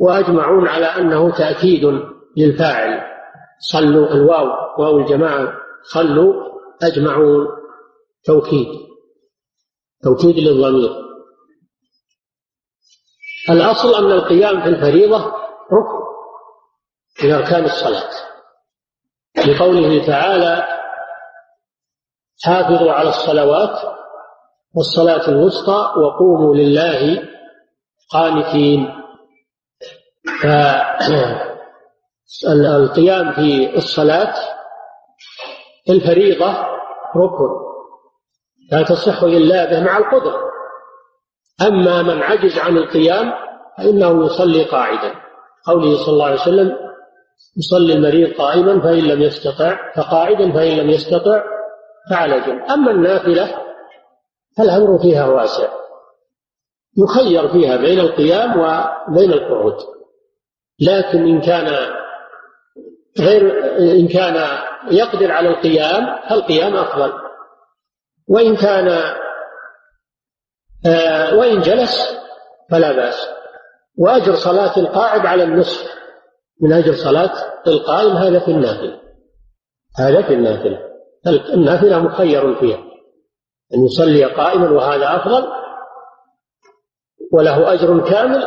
[0.00, 2.00] وأجمعون على أنه تأكيد
[2.36, 3.00] للفاعل.
[3.58, 4.46] صلوا الواو
[4.78, 6.34] واو الجماعة صلوا
[6.82, 7.46] أجمعون
[8.24, 8.68] توكيد.
[10.02, 11.03] توكيد للضمير.
[13.50, 15.18] الأصل أن القيام في الفريضة
[15.72, 16.04] ركن
[17.24, 18.10] من أركان الصلاة.
[19.46, 20.66] لقوله تعالى
[22.44, 23.78] حافظوا على الصلوات
[24.74, 27.28] والصلاة الوسطى وقوموا لله
[28.12, 29.04] قانتين.
[32.42, 34.34] فالقيام في الصلاة
[35.90, 36.50] الفريضة
[37.16, 37.64] ركن.
[38.72, 40.53] لا تصح إلا به مع القدرة.
[41.62, 43.32] أما من عجز عن القيام
[43.78, 45.14] فإنه يصلي قاعدا.
[45.66, 46.76] قوله صلى الله عليه وسلم
[47.56, 51.42] يصلي المريض قائما فإن لم يستطع فقاعدا فإن لم يستطع
[52.10, 52.62] فعلى جنب.
[52.70, 53.54] أما النافلة
[54.58, 55.68] فالأمر فيها واسع.
[56.98, 59.76] يخير فيها بين القيام وبين القعود.
[60.80, 61.94] لكن إن كان
[63.20, 64.58] غير إن كان
[64.90, 67.12] يقدر على القيام فالقيام أفضل.
[68.28, 69.14] وإن كان
[71.38, 72.16] وإن جلس
[72.70, 73.28] فلا بأس.
[73.98, 75.94] وأجر صلاة القاعد على النصف.
[76.60, 77.32] من أجر صلاة
[77.66, 79.00] القائم هذا في النافلة.
[79.98, 80.78] هذا في النافلة.
[81.54, 82.78] النافلة مخير فيها.
[83.74, 85.48] أن يصلي قائما وهذا أفضل.
[87.32, 88.42] وله أجر كامل.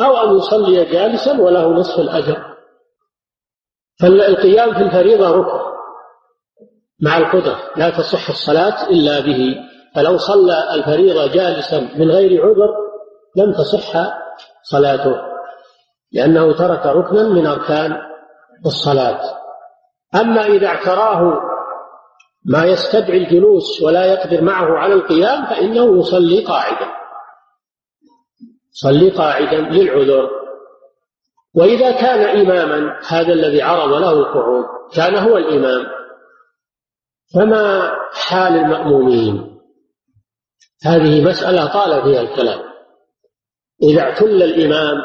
[0.00, 2.56] أو أن يصلي جالسا وله نصف الأجر.
[4.00, 5.70] فالقيام في الفريضة ركن.
[7.02, 7.58] مع القدرة.
[7.76, 9.69] لا تصح الصلاة إلا به.
[9.94, 12.74] فلو صلى الفريضة جالسا من غير عذر
[13.36, 13.92] لم تصح
[14.62, 15.16] صلاته
[16.12, 17.96] لأنه ترك ركنا من أركان
[18.66, 19.20] الصلاة.
[20.14, 21.40] أما إذا اعتراه
[22.44, 26.86] ما يستدعي الجلوس ولا يقدر معه على القيام فإنه يصلي قاعدا
[28.72, 30.30] صلي قاعدا للعذر.
[31.54, 34.64] وإذا كان إماما هذا الذي عرض له القعود
[34.94, 35.86] كان هو الإمام
[37.34, 39.59] فما حال المأمومين؟
[40.86, 42.60] هذه مسألة طال فيها الكلام.
[43.82, 44.96] إذا اعتل الإمام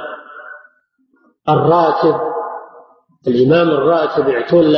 [1.49, 2.19] الراتب
[3.27, 4.75] الإمام الراتب اعتل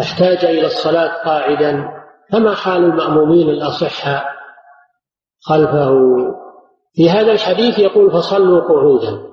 [0.00, 1.88] احتاج إلى الصلاة قاعدا
[2.32, 4.24] فما حال المأمومين الأصحاء
[5.40, 5.94] خلفه؟
[6.94, 9.28] في هذا الحديث يقول فصلوا قعودا.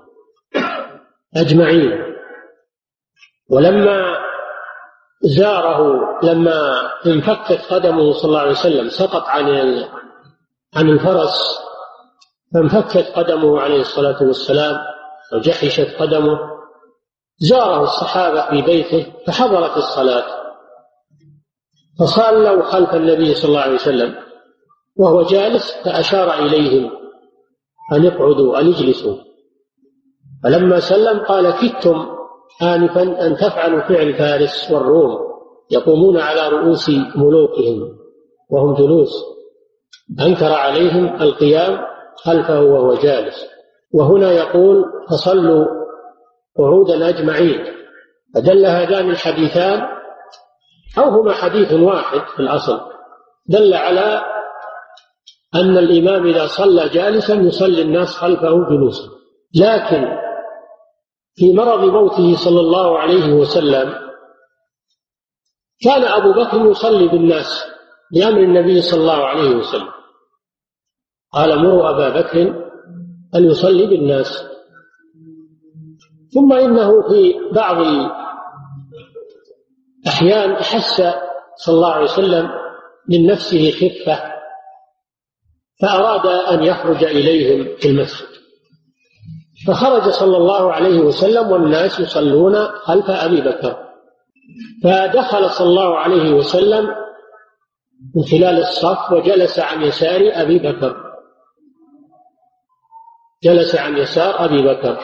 [1.35, 1.91] أجمعين.
[3.49, 4.17] ولما
[5.23, 9.45] زاره لما انفكت قدمه صلى الله عليه وسلم سقط عن
[10.75, 11.59] عن الفرس
[12.53, 14.77] فانفكت قدمه عليه الصلاة والسلام
[15.33, 16.39] وجحشت قدمه.
[17.37, 20.25] زاره الصحابة في بيته فحضرت الصلاة.
[21.99, 24.15] فصلوا خلف النبي صلى الله عليه وسلم
[24.97, 26.91] وهو جالس فأشار إليهم
[27.93, 29.17] أن اقعدوا أن اجلسوا.
[30.43, 32.14] فلما سلم قال كدتم
[32.61, 35.17] آنفا أن تفعلوا فعل فارس والروم
[35.71, 37.97] يقومون على رؤوس ملوكهم
[38.49, 39.11] وهم جلوس.
[40.21, 41.79] أنكر عليهم القيام
[42.15, 43.45] خلفه وهو جالس.
[43.93, 45.65] وهنا يقول فصلوا
[46.57, 47.65] قعودا أجمعين.
[48.35, 49.81] فدل هذان الحديثان
[50.97, 52.79] أو هما حديث واحد في الأصل.
[53.49, 54.21] دل على
[55.55, 59.09] أن الإمام إذا صلى جالسا يصلي الناس خلفه جلوسا.
[59.55, 60.24] لكن
[61.35, 63.93] في مرض موته صلى الله عليه وسلم
[65.83, 67.65] كان أبو بكر يصلي بالناس
[68.13, 69.89] بأمر النبي صلى الله عليه وسلم.
[71.33, 72.41] قال مروا أبا بكر
[73.35, 74.47] أن يصلي بالناس.
[76.33, 77.77] ثم إنه في بعض
[80.05, 81.03] الأحيان أحس
[81.55, 82.49] صلى الله عليه وسلم
[83.09, 84.35] من نفسه خفة
[85.81, 88.34] فأراد أن يخرج إليهم في المسجد.
[89.67, 93.77] فخرج صلى الله عليه وسلم والناس يصلون خلف أبي بكر.
[94.83, 96.85] فدخل صلى الله عليه وسلم
[98.15, 100.95] من خلال الصف وجلس عن يسار أبي بكر.
[103.43, 104.97] جلس عن يسار أبي بكر.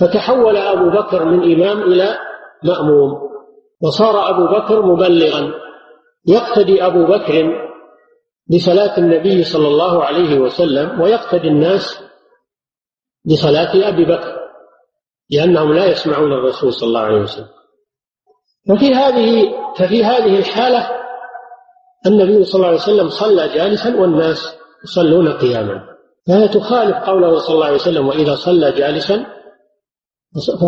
[0.00, 2.18] فتحول أبو بكر من إمام إلى
[2.64, 3.30] مأموم.
[3.82, 5.52] وصار أبو بكر مبلغا.
[6.28, 7.70] يقتدي أبو بكر
[8.54, 12.09] بصلاة النبي صلى الله عليه وسلم ويقتدي الناس
[13.24, 14.36] بصلاة أبي بكر
[15.30, 17.48] لأنهم لا يسمعون الرسول صلى الله عليه وسلم.
[18.68, 20.90] ففي هذه ففي هذه الحالة
[22.06, 25.80] النبي صلى الله عليه وسلم صلى جالسا والناس يصلون قياما.
[26.28, 29.26] فهي تخالف قوله صلى الله عليه وسلم وإذا صلى جالسا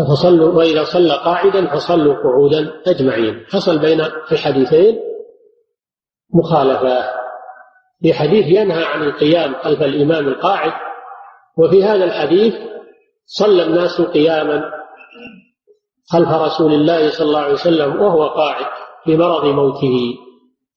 [0.08, 3.44] فصلوا وإذا صلى قاعدا فصلوا قعودا أجمعين.
[3.48, 4.00] حصل بين
[4.32, 5.00] الحديثين
[6.34, 7.22] مخالفة.
[8.02, 10.72] في حديث ينهى عن القيام خلف الإمام القاعد
[11.58, 12.54] وفي هذا الحديث
[13.26, 14.62] صلى الناس قياما
[16.12, 18.66] خلف رسول الله صلى الله عليه وسلم وهو قاعد
[19.06, 20.14] بمرض موته.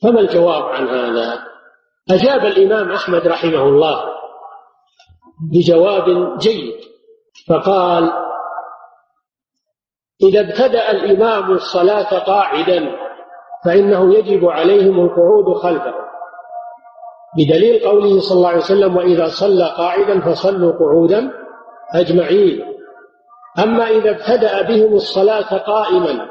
[0.04, 1.40] فما الجواب عن هذا؟
[2.12, 4.04] أجاب الإمام أحمد رحمه الله
[5.52, 6.76] بجواب جيد.
[7.50, 8.12] فقال
[10.24, 12.96] إذا ابتدأ الإمام الصلاة قاعدا
[13.66, 16.05] فإنه يجب عليهم القعود خلفه.
[17.38, 21.32] بدليل قوله صلى الله عليه وسلم وإذا صلى قاعدا فصلوا قعودا
[21.96, 22.64] أجمعين.
[23.60, 26.26] أما إذا ابتدأ بهم الصلاة قائما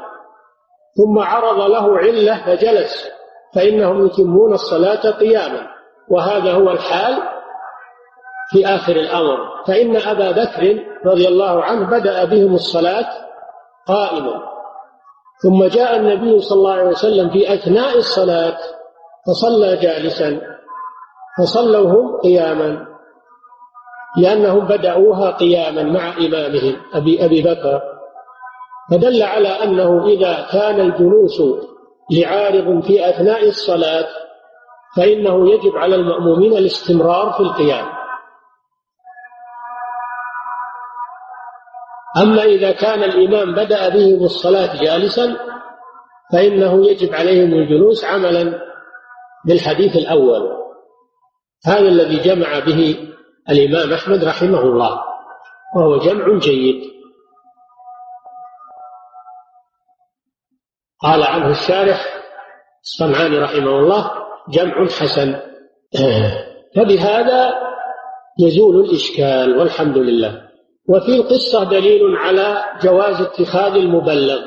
[0.97, 3.09] ثم عرض له علة فجلس
[3.55, 5.67] فإنهم يتمون الصلاة قياما.
[6.11, 7.17] وهذا هو الحال
[8.51, 9.37] في آخر الأمر.
[9.67, 13.07] فإن أبا بكر رضي الله عنه بدأ بهم الصلاة
[13.87, 14.41] قائما.
[15.43, 18.57] ثم جاء النبي صلى الله عليه وسلم في أثناء الصلاة
[19.27, 20.54] فصلى جالسا.
[21.37, 22.85] فصلوا هم قياما
[24.17, 27.81] لأنهم بدأوها قياما مع إمامهم أبي أبي بكر.
[28.91, 31.41] فدل على أنه إذا كان الجلوس
[32.11, 34.07] لعارض في أثناء الصلاة
[34.97, 37.85] فإنه يجب على المأمومين الاستمرار في القيام.
[42.17, 45.35] أما إذا كان الإمام بدأ بهم الصلاة جالسا
[46.33, 48.61] فإنه يجب عليهم الجلوس عملا
[49.45, 50.64] بالحديث الأول.
[51.65, 52.97] هذا الذي جمع به
[53.49, 54.99] الإمام أحمد رحمه الله
[55.75, 56.95] وهو جمع جيد.
[61.01, 62.05] قال عنه الشارح
[62.83, 64.11] الصنعاني رحمه الله
[64.49, 65.39] جمع حسن.
[66.75, 67.53] فبهذا
[68.39, 70.41] يزول الإشكال والحمد لله.
[70.89, 74.39] وفي القصة دليل على جواز اتخاذ المبلغ.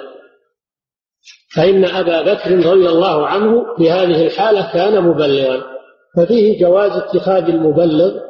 [1.57, 5.78] فإن أبا بكر رضي الله عنه في هذه الحالة كان مبلغا.
[6.19, 8.21] ففيه جواز اتخاذ المبلغ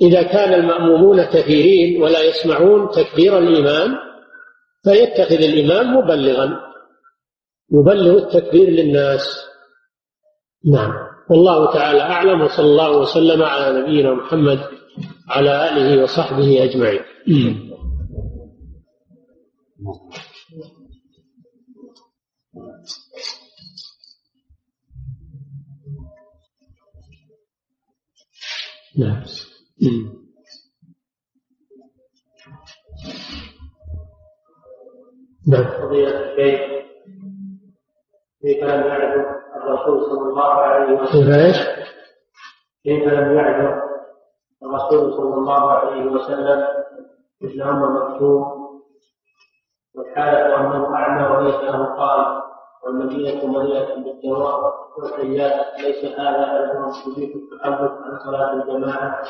[0.00, 3.96] إذا كان المأمومون كثيرين ولا يسمعون تكبير الإمام
[4.84, 6.60] فيتخذ الإمام مبلغا
[7.72, 9.20] يبلغ التكبير للناس.
[10.72, 10.92] نعم.
[11.30, 14.58] والله تعالى أعلم وصلى الله وسلم على نبينا محمد
[15.28, 17.00] على آله وصحبه أجمعين.
[29.00, 29.22] نعم.
[35.48, 35.64] نعم.
[35.82, 36.60] فضيلة الشيخ
[38.42, 39.26] كيف لم يعرف
[39.56, 41.56] الرسول صلى الله عليه وسلم؟ إيش؟
[42.84, 43.82] كيف لم يعرف
[44.62, 46.66] الرسول صلى الله عليه وسلم
[47.42, 48.60] مثل أم مكتوم
[49.94, 52.39] والحالة أنه أعمى وليس له قال
[52.86, 53.94] والمدينة مليئة
[54.98, 56.70] والسيئات ليس هذا
[57.18, 59.22] التحدث عن صلاة الجماعة.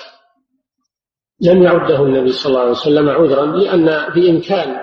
[1.40, 4.80] لم يعده النبي صلى الله عليه وسلم عذرا لأن بإمكان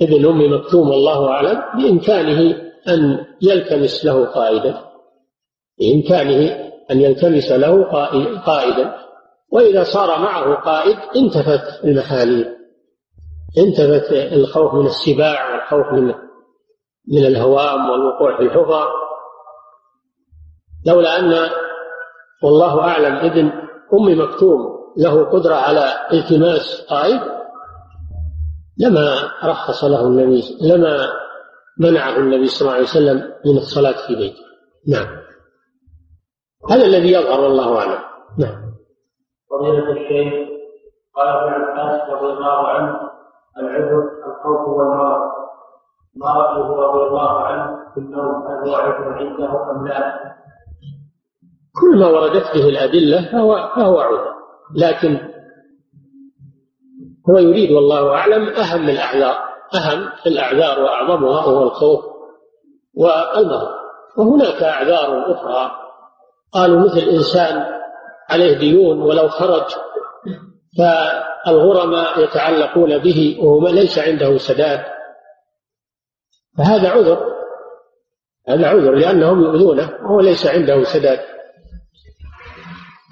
[0.00, 4.84] ابن أم مكتوم الله أعلم بإمكانه أن يلتمس له قائدا.
[5.78, 7.84] بإمكانه أن يلتمس له
[8.46, 8.94] قائدا.
[9.52, 12.54] وإذا صار معه قائد انتفت المحاليل.
[13.58, 16.14] انتفت الخوف من السباع والخوف من
[17.12, 18.88] من الهوام والوقوع في الحفر
[20.86, 21.50] لولا أن
[22.42, 23.52] والله أعلم ابن
[23.92, 27.20] أم مكتوم له قدرة على التماس قائد
[28.78, 31.12] لما رخص له النبي لما
[31.80, 34.42] منعه النبي صلى الله عليه وسلم من الصلاة في بيته.
[34.88, 35.18] نعم.
[36.70, 37.98] هذا الذي يظهر والله أعلم.
[38.38, 38.68] نعم.
[39.50, 40.48] فضيلة الشيخ
[41.16, 43.00] قال ابن عباس رضي الله عنه
[43.58, 45.37] العذر الخوف والمرض
[46.20, 50.14] مرضه رضي الله عنه في النوم هل هو عذر عنده أم لا؟
[51.80, 54.34] كل ما وردت به الأدلة فهو فهو عذر
[54.76, 55.18] لكن
[57.30, 59.36] هو يريد والله أعلم أهم الأعذار
[59.74, 62.04] أهم الأعذار وأعظمها هو الخوف
[62.94, 63.68] والمرض
[64.18, 65.70] وهناك أعذار أخرى.
[66.52, 67.66] قالوا مثل إنسان
[68.30, 69.64] عليه ديون ولو خرج
[70.78, 74.80] فالغرماء يتعلقون به وهو ليس عنده سداد.
[76.58, 77.38] فهذا عذر
[78.48, 81.20] هذا عذر لأنهم يؤذونه وهو ليس عنده سداد.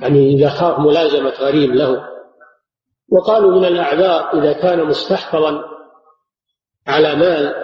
[0.02, 2.08] يعني إذا خاف ملازمة غريب له.
[3.12, 5.64] وقالوا من الأعذار إذا كان مستحفظا
[6.86, 7.54] على مال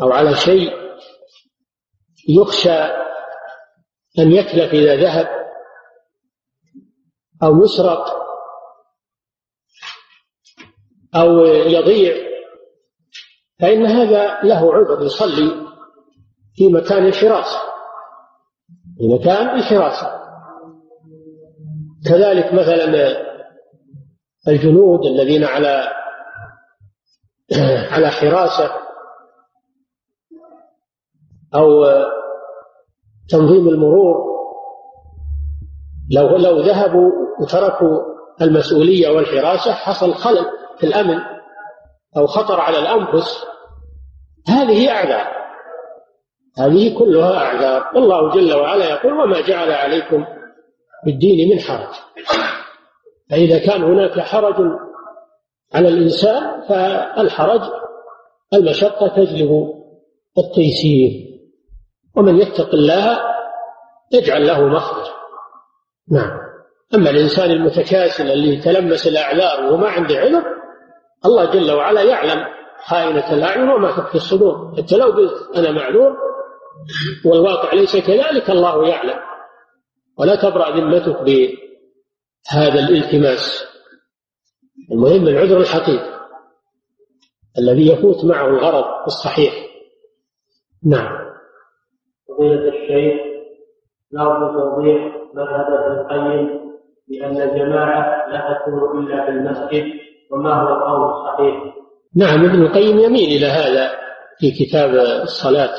[0.00, 0.72] أو على شيء
[2.28, 2.82] يخشى
[4.18, 5.28] أن يتلف إذا ذهب
[7.42, 8.24] أو يسرق
[11.14, 12.33] أو يضيع
[13.60, 15.50] فإن هذا له عذر يصلي
[16.54, 17.58] في مكان الحراسة
[18.98, 20.24] في مكان الحراسة
[22.08, 23.16] كذلك مثلا
[24.48, 25.88] الجنود الذين على
[27.92, 28.70] على حراسة
[31.54, 31.84] أو
[33.28, 34.34] تنظيم المرور.
[36.12, 38.00] لو لو ذهبوا وتركوا
[38.42, 40.46] المسؤولية والحراسة حصل خلل
[40.78, 41.33] في الأمن.
[42.16, 43.44] أو خطر على الأنفس
[44.48, 45.26] هذه أعذار.
[46.58, 47.90] هذه كلها أعذار.
[47.94, 50.24] والله جل وعلا يقول وما جعل عليكم
[51.06, 51.94] بالدين من حرج.
[53.30, 54.54] فإذا كان هناك حرج
[55.74, 57.60] على الإنسان فالحرج
[58.54, 59.74] المشقة تجلب
[60.38, 61.10] التيسير.
[62.16, 63.20] ومن يتق الله
[64.12, 65.06] يجعل له مخرج
[66.10, 66.44] نعم.
[66.94, 70.44] أما الإنسان المتكاسل اللي تلمس الأعذار وما عنده عذر
[71.26, 72.46] الله جل وعلا يعلم
[72.86, 74.74] خائنة الأعين وما تخفي الصدور.
[74.76, 76.16] حتى لو قلت أنا معذور
[77.24, 79.20] والواقع ليس كذلك الله يعلم.
[80.18, 83.64] ولا تبرأ ذمتك بهذا الالتماس.
[84.92, 86.14] المهم العذر الحقيقي
[87.58, 89.54] الذي يفوت معه الغرض الصحيح.
[90.86, 91.24] نعم.
[92.28, 93.20] فضيلة الشيخ
[94.14, 96.60] نرجو توضيح مذهب ابن القيم
[97.08, 100.03] بأن الجماعة لا تكون إلا في المسجد.
[100.34, 101.74] وما هو القول الصحيح؟
[102.16, 103.90] نعم ابن القيم يميل إلى هذا
[104.38, 105.74] في كتاب الصلاة.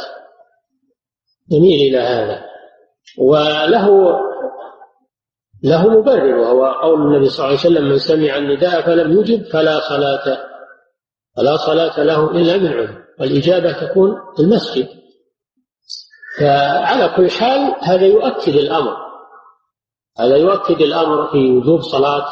[1.51, 2.45] يميل إلى هذا.
[3.20, 4.16] وله
[5.64, 9.80] له مبرر وهو قول النبي صلى الله عليه وسلم من سمع النداء فلم يجب فلا
[9.80, 10.38] صلاة
[11.38, 13.03] فلا صلاة له إلا من عذر.
[13.20, 14.88] والإجابة تكون في المسجد.
[16.39, 18.97] فعلى كل حال هذا يؤكد الأمر.
[20.20, 22.26] هذا يؤكد الأمر في وجوب صلاة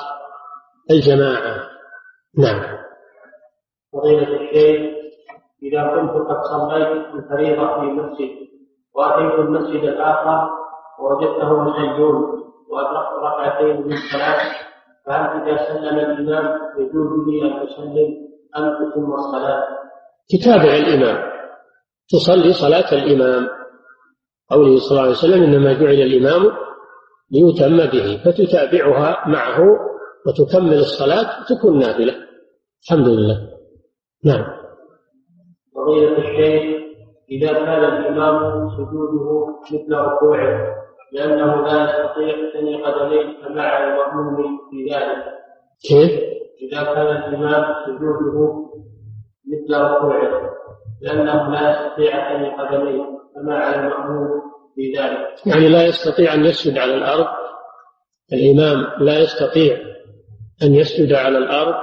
[0.91, 1.72] الجماعة.
[2.37, 2.77] نعم.
[3.93, 4.93] فضيلة الشيخ
[5.63, 8.29] إذا كنت قد صليت الفريضة في مسجد
[8.95, 10.49] وأتيت المسجد الآخر
[10.99, 14.39] ووجدته يصلون وأدركت ركعتين من الصلاة
[15.05, 18.23] فهل إذا سلم الإمام يجوز لي أن أسلم
[18.57, 19.63] أم أتم الصلاة؟
[20.29, 21.31] تتابع الإمام.
[22.09, 23.49] تصلي صلاة الإمام.
[24.51, 26.51] قوله صلى الله عليه وسلم إنما جعل الإمام
[27.31, 29.79] ليتم به فتتابعها معه
[30.27, 32.15] وتكمل الصلاة تكون نافلة.
[32.83, 33.49] الحمد لله.
[34.25, 34.45] نعم.
[35.75, 36.83] فضيلة الشيخ
[37.31, 40.75] إذا كان الإمام سجوده مثل ركوعه
[41.11, 45.23] لأنه لا يستطيع ثني قدميه فمع المأموم في ذلك.
[45.89, 46.11] كيف؟
[46.61, 48.63] إذا كان الإمام سجوده
[49.47, 50.53] مثل ركوعه
[51.01, 53.03] لأنه لا يستطيع ثني قدميه
[53.35, 54.41] فمع المأموم
[54.75, 55.47] في ذلك.
[55.47, 57.27] يعني لا يستطيع أن يسجد على الأرض؟
[58.33, 59.77] الإمام لا يستطيع
[60.63, 61.75] أن يسجد على الأرض.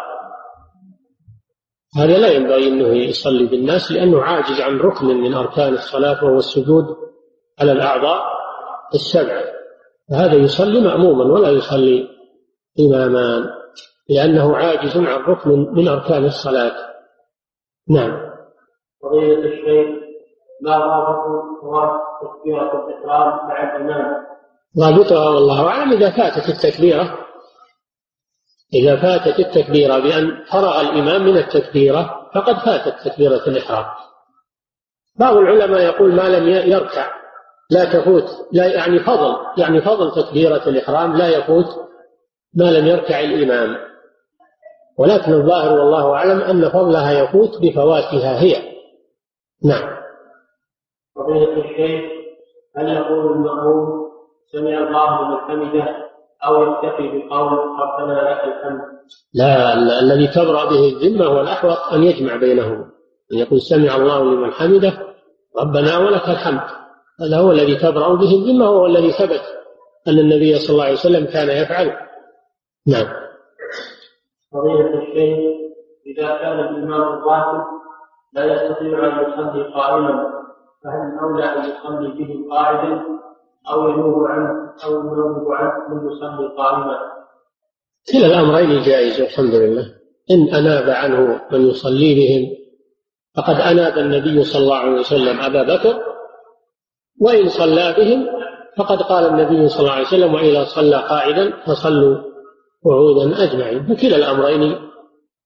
[1.97, 6.85] هذا لا ينبغي أنه يصلي بالناس لأنه عاجز عن ركن من أركان الصلاة وهو السجود
[7.61, 8.23] على الأعضاء
[8.95, 9.45] السبعة
[10.11, 12.09] فهذا يصلي مأموما ولا يصلي
[12.81, 13.51] إماما
[14.09, 16.73] لأنه عاجز عن ركن من أركان الصلاة.
[17.89, 18.31] نعم.
[19.03, 20.01] فضيلة الشيخ
[20.63, 21.21] ما ضابط
[21.63, 24.17] ثواب تكبيرة الإحرام مع الإمام؟
[24.79, 27.19] ضابطها والله أعلم إذا فاتت التكبيرة.
[28.75, 33.87] إذا فاتت التكبيرة بأن فرغ الإمام من التكبيرة فقد فاتت تكبيرة الإحرام.
[35.19, 37.11] بعض العلماء يقول ما لم يركع
[37.71, 41.67] لا تفوت لا يعني فضل يعني فضل تكبيرة الإحرام لا يفوت
[42.55, 43.77] ما لم يركع الإمام.
[44.99, 48.57] ولكن الظاهر والله أعلم أن فضلها يفوت بفواتها هي.
[49.65, 50.01] نعم.
[51.17, 52.11] فضيلة الشيخ
[52.77, 54.11] هل يقول المأموم
[54.53, 56.10] سمع الله لمن حمده
[56.47, 58.81] أو يكتفي بقول ربنا لك الحمد.
[59.35, 62.85] لا الذي تبرأ به الذمة هو الأحوط أن يجمع بينهما
[63.33, 64.93] أن يقول سمع الله لمن حمده
[65.59, 66.61] ربنا ولك الحمد.
[67.21, 69.43] هذا هو الذي تبرأ به الذمة وهو الذي ثبت
[70.09, 71.93] أن النبي صلى الله عليه وسلم كان يفعل.
[72.87, 73.07] نعم.
[74.53, 75.39] فضيلة الشيخ
[76.07, 77.65] إذا كان الإمام الراتب
[78.33, 80.41] لا يستطيع أن يصلي قائما
[80.85, 83.03] فهل الأولى أن يصلي به قاعدا
[83.69, 86.99] أو ينوب عنه أو ينوب عنه من يصلي قائما.
[88.13, 89.85] كلا الأمرين جائز الحمد لله.
[90.31, 92.57] إن أناب عنه من يصلي بهم
[93.37, 96.03] فقد أناب النبي صلى الله عليه وسلم أبا بكر.
[97.21, 98.27] وإن صلى بهم
[98.79, 102.17] فقد قال النبي صلى الله عليه وسلم وإذا صلى قاعدا فصلوا
[102.85, 103.87] قعودا أجمعين.
[103.87, 104.77] فكلا الأمرين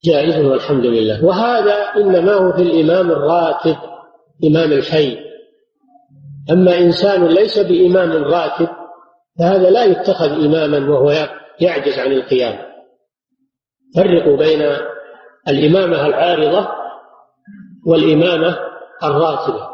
[0.05, 1.25] جائز والحمد لله.
[1.25, 3.77] وهذا إنما هو في الإمام الراتب
[4.45, 5.24] إمام الحي.
[6.51, 8.68] أما إنسان ليس بإمام راتب
[9.38, 11.28] فهذا لا يتخذ إماما وهو
[11.61, 12.59] يعجز عن القيام.
[13.97, 14.76] فرقوا بين
[15.49, 16.68] الإمامة العارضة
[17.86, 18.59] والإمامة
[19.05, 19.68] الراتبة.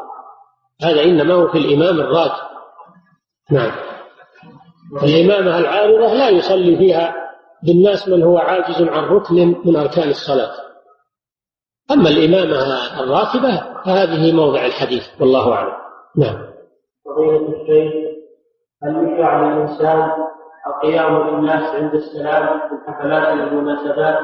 [0.83, 2.43] هذا إنما هو في الإمام الراتب.
[3.51, 3.71] نعم.
[5.03, 7.15] الإمامة العارضة لا يصلي فيها
[7.63, 10.51] بالناس من هو عاجز عن ركن من أركان الصلاة.
[11.91, 15.73] أما الإمامة الراتبة فهذه موضع الحديث والله أعلم.
[16.17, 16.51] نعم.
[17.05, 17.93] فضيلة الشيخ
[18.83, 20.11] هل يشرع للإنسان
[20.67, 24.17] القيام للناس عند السلام في الحفلات والمناسبات؟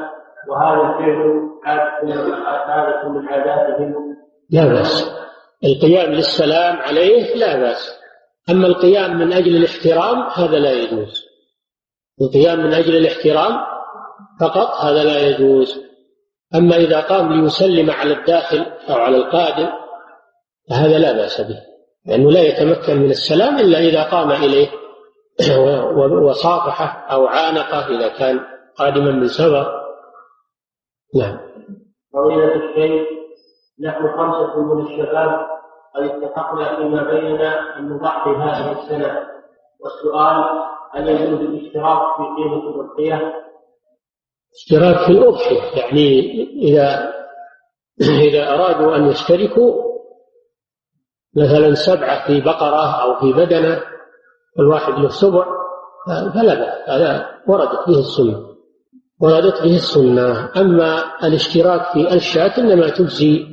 [0.48, 3.94] وهذا الفعل عادة من عاداتهم.
[4.50, 5.18] لا بأس.
[5.64, 8.00] القيام للسلام عليه لا بأس.
[8.50, 11.28] أما القيام من أجل الاحترام هذا لا يجوز.
[12.22, 13.60] القيام من أجل الاحترام
[14.40, 15.88] فقط هذا لا يجوز.
[16.54, 19.68] أما إذا قام ليسلم على الداخل أو على القادم
[20.70, 21.67] فهذا لا بأس به.
[22.08, 24.68] لأنه لا يتمكن من السلام إلا إذا قام إليه
[26.22, 28.40] وصافحه أو عانقه إذا كان
[28.76, 29.66] قادما من سفر
[31.14, 31.38] نعم.
[32.14, 33.08] فضيلة الشيخ
[33.80, 35.46] نحن خمسة من الشباب
[35.94, 39.26] قد اتفقنا فيما بيننا أن نضحي هذه السنة.
[39.80, 40.44] والسؤال
[40.94, 43.32] هل يجوز الاشتراك في قيمة الأضحية؟
[44.54, 46.30] اشتراك في الأضحية يعني
[46.62, 47.12] إذا
[48.00, 49.87] إذا أرادوا أن يشتركوا
[51.36, 53.80] مثلا سبعة في بقرة أو في بدنة
[54.58, 55.44] الواحد له سبع
[56.06, 58.48] فلا بأس هذا وردت به السنة
[59.20, 60.50] وردت به السنة.
[60.56, 63.46] أما الاشتراك في الشاة إنما تجزي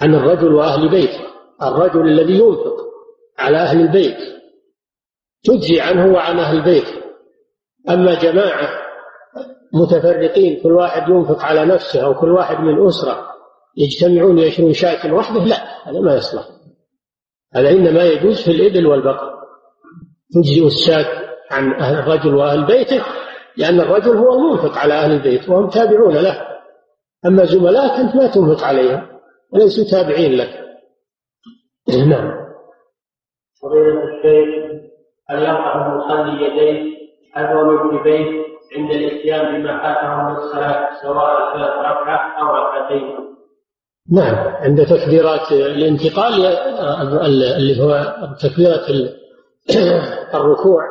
[0.00, 1.20] عن الرجل وأهل بيته
[1.62, 2.76] الرجل الذي ينفق
[3.38, 4.18] على أهل البيت
[5.44, 7.02] تجزي عنه وعن أهل بيته.
[7.88, 8.68] أما جماعة
[9.74, 13.26] متفرقين كل واحد ينفق على نفسه أو كل واحد من أسرة
[13.76, 16.55] يجتمعون يشرون شاة وحده لا هذا ما يصلح.
[17.54, 19.36] هذا إنما يجوز في الإبل والبقر.
[20.34, 21.06] تجزئ الشاة
[21.50, 23.02] عن أهل الرجل وأهل بيته
[23.56, 26.46] لأن الرجل هو المنفق على أهل البيت وهم تابعون له.
[27.26, 29.06] أما زملائك أنت ما تنفق عليهم
[29.52, 30.66] وليسوا تابعين لك.
[31.88, 32.46] نعم.
[33.62, 34.66] فضيلة الشيخ
[35.30, 36.96] هل يرفع المصلي يديه
[37.32, 43.35] حذو من جبيه عند الإتيان بما فاته من الصلاة سواء كانت ركعة أو ركعتين؟
[44.12, 46.46] نعم عند تكبيرات الانتقال
[47.56, 48.86] اللي هو تكبيرة
[50.34, 50.82] الركوع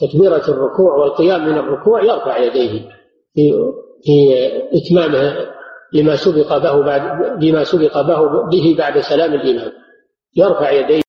[0.00, 2.88] تكبيرة الركوع والقيام من الركوع يرفع يديه
[3.34, 3.52] في
[4.04, 4.34] في
[4.72, 5.36] إتمامه
[5.92, 7.02] لما سبق به بعد
[7.38, 8.00] بما سبق
[8.50, 9.72] به بعد سلام الإمام.
[10.36, 11.02] يرفع يديه